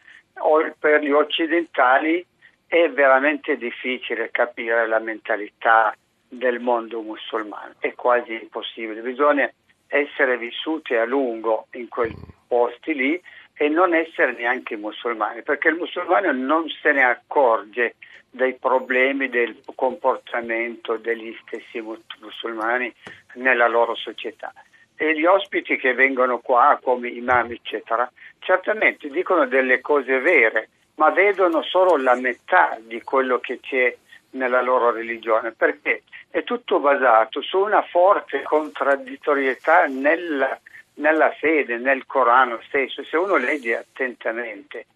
per 0.78 1.02
gli 1.02 1.12
occidentali 1.12 2.26
è 2.66 2.90
veramente 2.90 3.56
difficile 3.56 4.30
capire 4.30 4.86
la 4.86 4.98
mentalità 4.98 5.96
del 6.28 6.60
mondo 6.60 7.00
musulmano, 7.00 7.74
è 7.78 7.94
quasi 7.94 8.32
impossibile, 8.34 9.00
bisogna 9.00 9.50
essere 9.86 10.36
vissuti 10.36 10.94
a 10.94 11.06
lungo 11.06 11.68
in 11.72 11.88
quei 11.88 12.14
posti 12.46 12.92
lì 12.92 13.22
e 13.60 13.68
non 13.68 13.92
essere 13.92 14.32
neanche 14.32 14.76
musulmani, 14.76 15.42
perché 15.42 15.68
il 15.68 15.74
musulmano 15.74 16.30
non 16.30 16.68
se 16.80 16.92
ne 16.92 17.02
accorge 17.02 17.96
dei 18.30 18.54
problemi 18.54 19.28
del 19.28 19.60
comportamento 19.74 20.96
degli 20.96 21.36
stessi 21.42 21.80
musulmani 21.80 22.92
nella 23.34 23.66
loro 23.66 23.96
società. 23.96 24.52
E 24.94 25.18
gli 25.18 25.24
ospiti 25.24 25.76
che 25.76 25.92
vengono 25.92 26.38
qua, 26.38 26.78
come 26.80 27.08
imam, 27.08 27.50
eccetera, 27.50 28.10
certamente 28.38 29.08
dicono 29.08 29.46
delle 29.46 29.80
cose 29.80 30.20
vere, 30.20 30.68
ma 30.94 31.10
vedono 31.10 31.62
solo 31.62 31.96
la 31.96 32.14
metà 32.14 32.76
di 32.80 33.02
quello 33.02 33.38
che 33.40 33.58
c'è 33.60 33.94
nella 34.30 34.62
loro 34.62 34.92
religione, 34.92 35.50
perché 35.50 36.02
è 36.30 36.44
tutto 36.44 36.78
basato 36.78 37.42
su 37.42 37.58
una 37.58 37.82
forte 37.82 38.42
contraddittorietà 38.42 39.86
nella 39.86 40.60
nella 40.98 41.30
fede, 41.32 41.78
nel 41.78 42.06
Corano 42.06 42.60
stesso, 42.66 43.02
se 43.04 43.16
uno 43.16 43.36
legge 43.36 43.76
attentamente 43.76 44.86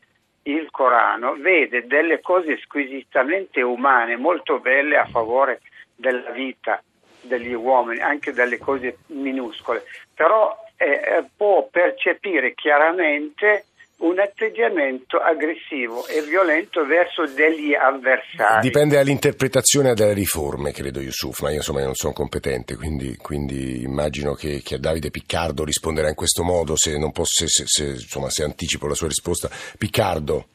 il 0.44 0.70
Corano, 0.70 1.34
vede 1.34 1.86
delle 1.86 2.20
cose 2.20 2.58
squisitamente 2.58 3.62
umane, 3.62 4.16
molto 4.16 4.58
belle 4.58 4.96
a 4.96 5.06
favore 5.06 5.60
della 5.94 6.30
vita 6.30 6.82
degli 7.20 7.52
uomini, 7.52 8.00
anche 8.00 8.32
delle 8.32 8.58
cose 8.58 8.98
minuscole, 9.06 9.84
però 10.14 10.56
eh, 10.76 11.24
può 11.36 11.68
percepire 11.70 12.54
chiaramente 12.54 13.66
un 14.02 14.18
atteggiamento 14.18 15.18
aggressivo 15.18 16.06
e 16.06 16.22
violento 16.22 16.84
verso 16.84 17.26
degli 17.26 17.74
avversari. 17.74 18.60
Dipende 18.60 18.96
dall'interpretazione 18.96 19.94
delle 19.94 20.12
riforme, 20.12 20.72
credo 20.72 21.00
Yusuf, 21.00 21.40
ma 21.40 21.50
io 21.50 21.56
insomma 21.56 21.82
non 21.82 21.94
sono 21.94 22.12
competente, 22.12 22.76
quindi, 22.76 23.16
quindi 23.16 23.82
immagino 23.82 24.34
che, 24.34 24.60
che, 24.64 24.78
Davide 24.78 25.10
Piccardo 25.10 25.64
risponderà 25.64 26.08
in 26.08 26.14
questo 26.14 26.42
modo, 26.42 26.76
se, 26.76 26.98
posso, 27.12 27.46
se, 27.46 27.64
se, 27.66 27.84
insomma, 27.90 28.28
se 28.28 28.42
anticipo 28.42 28.88
la 28.88 28.94
sua 28.94 29.08
risposta. 29.08 29.48
Piccardo, 29.78 30.46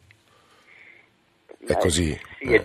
è 1.65 1.71
eh, 1.71 1.77
così? 1.77 2.19
Sì, 2.39 2.53
eh. 2.53 2.63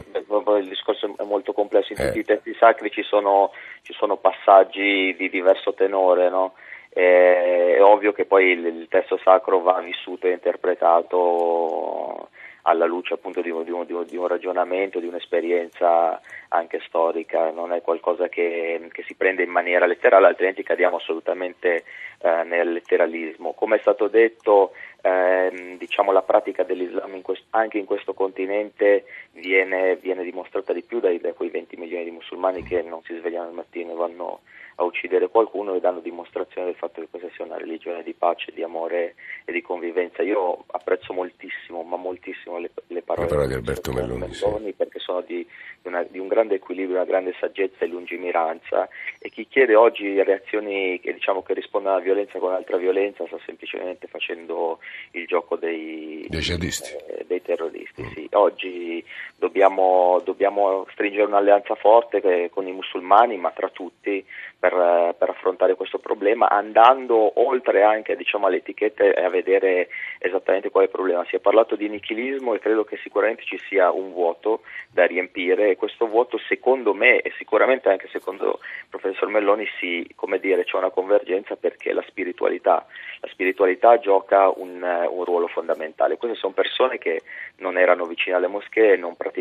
il 0.59 0.69
discorso 0.69 1.15
è 1.17 1.25
molto 1.25 1.53
complesso, 1.53 1.93
in 1.93 1.99
tutti 1.99 2.19
eh. 2.19 2.21
i 2.21 2.25
testi 2.25 2.55
sacri 2.59 2.91
ci 2.91 3.03
sono, 3.03 3.53
ci 3.83 3.93
sono 3.93 4.17
passaggi 4.17 5.15
di 5.17 5.31
diverso 5.31 5.75
tenore, 5.75 6.29
no? 6.29 6.55
È 6.93 7.79
ovvio 7.81 8.13
che 8.13 8.27
poi 8.27 8.51
il, 8.51 8.67
il 8.67 8.89
testo 8.89 9.19
sacro 9.19 9.61
va 9.61 9.81
vissuto 9.81 10.27
e 10.27 10.33
interpretato 10.33 12.29
alla 12.63 12.85
luce 12.87 13.15
appunto 13.15 13.41
di 13.41 13.51
un, 13.51 13.65
di, 13.65 13.71
un, 13.73 13.85
di 14.07 14.17
un, 14.17 14.27
ragionamento, 14.27 15.01
di 15.01 15.07
un'esperienza 15.07 16.21
anche 16.49 16.81
storica, 16.87 17.51
non 17.51 17.73
è 17.73 17.81
qualcosa 17.81 18.29
che, 18.29 18.89
che, 18.93 19.03
si 19.03 19.15
prende 19.15 19.43
in 19.43 19.51
maniera 19.51 19.87
letterale, 19.87 20.27
altrimenti 20.27 20.63
cadiamo 20.63 20.97
assolutamente 20.97 21.85
eh, 22.21 22.45
nel 22.45 22.73
letteralismo. 22.73 23.53
Come 23.55 23.77
è 23.77 23.81
stato 23.81 24.07
detto, 24.07 24.73
eh, 25.01 25.77
diciamo, 25.77 26.13
la 26.13 26.23
pratica 26.23 26.63
dell'Islam 26.63 27.15
in 27.17 27.23
quest- 27.23 27.47
anche 27.51 27.79
in 27.79 27.85
questo 27.85 28.15
continente 28.15 29.07
viene, 29.33 29.97
viene 29.97 30.23
dimostrata 30.23 30.73
di 30.73 30.83
più 30.83 31.01
dai, 31.01 31.19
da 31.19 31.33
quei 31.33 31.51
20 31.51 31.77
milioni 31.77 32.05
di 32.05 32.11
musulmani 32.11 32.63
che 32.63 32.83
non 32.83 33.03
si 33.03 33.17
svegliano 33.17 33.49
al 33.49 33.55
mattino 33.55 33.93
e 33.93 33.97
vanno 33.97 34.41
a 34.83 34.85
uccidere 34.85 35.29
qualcuno 35.29 35.75
e 35.75 35.81
danno 35.81 36.01
dimostrazione 36.01 36.67
del 36.67 36.77
fatto 36.77 37.01
che 37.01 37.09
questa 37.09 37.29
sia 37.35 37.45
una 37.45 37.57
religione 37.57 38.03
di 38.03 38.13
pace, 38.13 38.53
di 38.53 38.63
amore 38.63 39.15
e 39.45 39.53
di 39.53 39.63
convivenza. 39.63 40.23
Io 40.23 40.65
apprezzo 40.67 41.13
moltissimo, 41.13 41.83
ma 41.83 41.97
moltissimo 41.97 42.59
le, 42.59 42.71
le 42.89 43.03
parole, 43.03 43.27
le 43.27 43.33
parole 43.33 43.49
di 43.49 43.55
Alberto 43.55 43.93
Melloni, 43.93 44.33
sì. 44.33 44.73
perché 44.77 44.99
sono 44.99 45.21
di, 45.23 45.47
una, 45.83 46.03
di, 46.03 46.19
un 46.19 46.29
grande 46.29 46.57
equilibrio, 46.57 46.97
una 46.97 47.05
grande 47.05 47.35
saggezza 47.39 47.85
e 47.85 47.89
lungimiranza 47.89 48.89
e 49.19 49.31
chi 49.31 49.47
chiede 49.47 49.75
oggi 49.75 50.23
reazioni 50.23 51.01
che, 51.01 51.13
diciamo, 51.13 51.43
che 51.43 51.55
rispondono 51.55 51.95
alla 51.95 52.05
violenza 52.05 52.39
con 52.39 52.53
altra 52.53 52.77
violenza 52.77 53.25
sta 53.27 53.39
semplicemente 53.47 54.07
facendo 54.09 54.79
il 55.13 55.27
gioco 55.27 55.57
dei, 55.57 56.27
dei, 56.29 56.41
eh, 56.41 57.25
dei 57.27 57.43
terroristi. 57.43 58.03
Mm. 58.03 58.11
Sì. 58.11 58.29
Oggi 58.33 59.05
dobbiamo, 59.43 60.23
dobbiamo 60.25 60.87
stringere 60.93 61.25
un'alleanza 61.25 61.75
forte 61.75 62.49
con 62.51 62.69
i 62.69 62.73
musulmani, 62.73 63.37
ma 63.39 63.51
tra 63.51 63.69
tutti 63.71 64.25
per, 64.57 65.17
per, 65.19 65.31
affrontare 65.31 65.75
questo 65.75 65.99
problema 65.99 66.49
andando 66.49 67.41
oltre 67.43 67.83
anche 67.83 68.15
diciamo, 68.15 68.47
alle 68.47 68.59
etichette 68.59 69.13
e 69.13 69.25
a 69.25 69.29
vedere 69.29 69.89
esattamente 70.21 70.71
qual 70.71 70.85
è 70.85 70.87
il 70.87 70.93
problema. 70.93 71.25
Si 71.25 71.35
è 71.35 71.41
parlato 71.41 71.75
di 71.75 71.89
nichilismo 71.89 72.55
e 72.55 72.61
credo 72.61 72.85
che 72.85 72.99
sicuramente 73.03 73.43
ci 73.43 73.59
sia 73.67 73.91
un 73.91 74.13
vuoto 74.13 74.61
da 74.93 75.07
riempire 75.07 75.71
e 75.71 75.77
questo 75.77 76.07
vuoto 76.07 76.39
secondo 76.47 76.95
me 76.95 77.21
e 77.21 77.33
sicuramente 77.37 77.89
anche 77.89 78.07
secondo 78.13 78.61
il 78.63 78.87
professor 78.89 79.27
Melloni 79.27 79.67
si, 79.81 80.07
dire, 80.39 80.63
c'è 80.65 80.77
una 80.77 80.91
convergenza 80.91 81.57
perché 81.57 81.93
la 81.93 82.05
spiritualità, 82.07 82.87
la 83.19 83.29
spiritualità 83.29 83.99
gioca 83.99 84.49
un, 84.55 84.81
un 84.83 85.25
ruolo 85.25 85.49
fondamentale. 85.49 86.17
Queste 86.17 86.37
sono 86.39 86.53
persone 86.53 86.99
che 86.99 87.23
non 87.57 87.77
erano 87.77 88.05
vicine 88.05 88.37
alle 88.37 88.47
moschee, 88.47 88.97
non 88.97 89.17
praticavano 89.17 89.32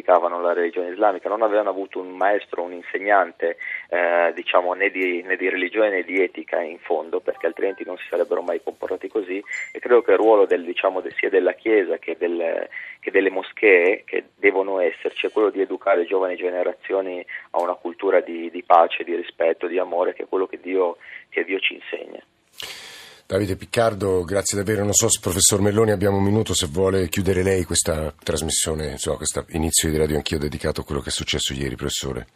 la 0.41 0.53
religione 0.53 0.91
islamica, 0.91 1.29
non 1.29 1.41
avevano 1.41 1.69
avuto 1.69 1.99
un 1.99 2.11
maestro, 2.11 2.63
un 2.63 2.73
insegnante 2.73 3.57
eh, 3.89 4.31
diciamo 4.33 4.73
né 4.73 4.89
di 4.89 5.21
né 5.23 5.35
di 5.35 5.49
religione 5.49 5.89
né 5.89 6.03
di 6.03 6.21
etica 6.21 6.61
in 6.61 6.79
fondo, 6.79 7.19
perché 7.19 7.47
altrimenti 7.47 7.83
non 7.85 7.97
si 7.97 8.05
sarebbero 8.09 8.41
mai 8.41 8.61
comportati 8.63 9.07
così 9.07 9.43
e 9.71 9.79
credo 9.79 10.01
che 10.01 10.11
il 10.11 10.17
ruolo 10.17 10.45
del, 10.45 10.63
diciamo, 10.63 11.01
sia 11.17 11.29
della 11.29 11.53
Chiesa 11.53 11.97
che, 11.97 12.15
del, 12.17 12.67
che, 12.99 13.11
delle 13.11 13.29
moschee 13.29 14.03
che 14.05 14.25
devono 14.35 14.79
esserci 14.79 15.27
è 15.27 15.31
quello 15.31 15.49
di 15.49 15.61
educare 15.61 16.05
giovani 16.05 16.35
generazioni 16.35 17.25
a 17.51 17.61
una 17.61 17.75
cultura 17.75 18.21
di, 18.21 18.49
di 18.49 18.63
pace, 18.63 19.03
di 19.03 19.15
rispetto, 19.15 19.67
di 19.67 19.77
amore, 19.77 20.13
che 20.13 20.23
è 20.23 20.27
quello 20.27 20.47
che 20.47 20.59
Dio, 20.59 20.97
che 21.29 21.43
Dio 21.43 21.59
ci 21.59 21.73
insegna. 21.73 22.23
Davide 23.31 23.55
Piccardo, 23.55 24.25
grazie 24.25 24.57
davvero. 24.57 24.83
Non 24.83 24.91
so 24.91 25.07
se 25.07 25.21
professor 25.21 25.61
Melloni 25.61 25.91
abbiamo 25.91 26.17
un 26.17 26.23
minuto 26.23 26.53
se 26.53 26.67
vuole 26.67 27.07
chiudere 27.07 27.43
lei 27.43 27.63
questa 27.63 28.13
trasmissione, 28.21 28.91
insomma, 28.91 29.15
questo 29.15 29.45
inizio 29.51 29.89
di 29.89 29.95
radio 29.95 30.17
anch'io 30.17 30.37
dedicato 30.37 30.81
a 30.81 30.83
quello 30.83 30.99
che 30.99 31.07
è 31.07 31.13
successo 31.13 31.53
ieri, 31.53 31.77
professore. 31.77 32.27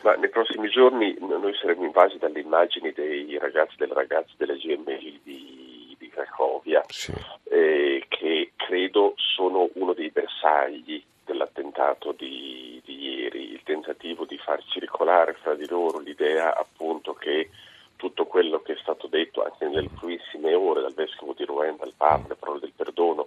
Ma 0.00 0.14
nei 0.14 0.30
prossimi 0.30 0.70
giorni 0.70 1.14
noi 1.20 1.52
saremo 1.60 1.84
invasi 1.84 2.16
dalle 2.16 2.40
immagini 2.40 2.92
dei 2.92 3.36
ragazzi 3.38 3.74
e 3.74 3.76
delle 3.76 3.92
ragazze 3.92 4.32
delle 4.38 4.56
GML 4.56 5.20
di, 5.22 5.94
di 5.98 6.08
Cracovia, 6.08 6.82
sì. 6.88 7.12
eh, 7.50 8.06
che 8.08 8.52
credo 8.56 9.12
sono 9.16 9.68
uno 9.74 9.92
dei 9.92 10.08
bersagli 10.08 11.04
dell'attentato 11.26 12.14
di, 12.16 12.80
di, 12.86 13.20
ieri, 13.20 13.52
il 13.52 13.60
tentativo 13.64 14.24
di 14.24 14.38
far 14.38 14.64
circolare 14.64 15.36
fra 15.42 15.54
di 15.54 15.68
loro 15.68 15.98
l'idea 15.98 16.56
appunto 16.56 17.12
che 17.12 17.50
tutto 17.98 18.26
quello 18.26 18.62
che 18.62 18.74
è 18.74 18.78
stato 18.80 19.08
detto 19.08 19.42
anche 19.42 19.66
nelle 19.66 19.88
primissime 19.98 20.54
ore 20.54 20.82
dal 20.82 20.94
vescovo 20.94 21.34
di 21.34 21.44
Rouen, 21.44 21.76
dal 21.76 21.92
Papa, 21.96 22.28
le 22.28 22.36
parole 22.36 22.60
del 22.60 22.72
perdono 22.74 23.26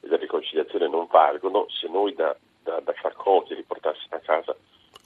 e 0.00 0.08
della 0.08 0.16
riconciliazione 0.16 0.88
non 0.88 1.06
valgono 1.08 1.66
se 1.68 1.86
noi 1.86 2.14
da, 2.14 2.34
da, 2.62 2.80
da 2.80 2.92
Cracovia 2.92 3.54
riportassimo 3.54 4.16
a 4.16 4.20
casa 4.20 4.56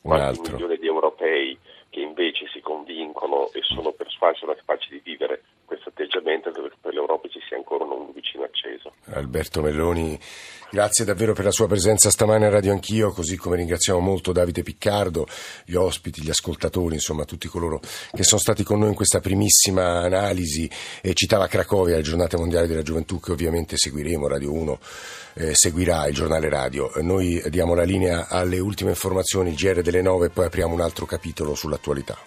un 0.03 0.13
altro. 0.13 0.53
milioni 0.53 0.79
di 0.79 0.87
europei 0.87 1.59
che 1.91 2.01
invece 2.01 2.47
si 2.53 2.61
convincono 2.61 3.51
e 3.53 3.61
sono 3.63 3.91
persuasi, 3.91 4.39
sono 4.39 4.55
capaci 4.55 4.91
di 4.91 5.01
vivere 5.03 5.43
questo 5.71 5.91
atteggiamento 5.91 6.51
dove 6.51 6.73
per 6.81 6.93
l'Europa 6.93 7.29
ci 7.29 7.39
sia 7.47 7.57
ancora 7.57 7.85
un 7.85 8.11
vicino 8.13 8.43
acceso. 8.43 8.93
Alberto 9.13 9.63
Melloni, 9.63 10.19
grazie 10.69 11.05
davvero 11.05 11.33
per 11.33 11.45
la 11.45 11.53
sua 11.53 11.69
presenza 11.69 12.11
stamane 12.11 12.47
a 12.47 12.49
Radio 12.49 12.73
Anch'io, 12.73 13.13
così 13.13 13.37
come 13.37 13.55
ringraziamo 13.55 14.01
molto 14.01 14.33
Davide 14.33 14.65
Piccardo, 14.65 15.29
gli 15.65 15.75
ospiti, 15.75 16.23
gli 16.23 16.29
ascoltatori, 16.31 16.95
insomma 16.95 17.25
tutti 17.25 17.47
coloro 17.47 17.79
che 18.11 18.25
sono 18.25 18.41
stati 18.41 18.65
con 18.65 18.81
noi 18.81 18.89
in 18.89 18.97
questa 18.97 19.21
primissima 19.21 20.01
analisi. 20.01 20.69
E 21.01 21.15
citava 21.15 21.47
Cracovia, 21.47 21.95
la 21.95 22.03
giornata 22.03 22.37
mondiale 22.37 22.67
della 22.67 22.83
gioventù 22.83 23.21
che 23.21 23.31
ovviamente 23.31 23.77
seguiremo, 23.77 24.27
Radio 24.27 24.53
1 24.53 24.79
eh, 25.35 25.55
seguirà 25.55 26.09
il 26.09 26.15
giornale 26.15 26.49
radio. 26.49 26.91
Noi 26.97 27.41
diamo 27.47 27.75
la 27.75 27.85
linea 27.85 28.27
alle 28.29 28.59
ultime 28.59 28.91
informazioni, 28.91 29.51
il 29.51 29.57
GR 29.57 29.83
delle 29.83 30.03
9 30.03 30.27
e 30.27 30.31
poi 30.31 30.47
apriamo 30.47 30.75
un 30.75 30.81
altro 30.81 31.07
capitolo 31.07 31.55
sull'attualità. 31.55 32.19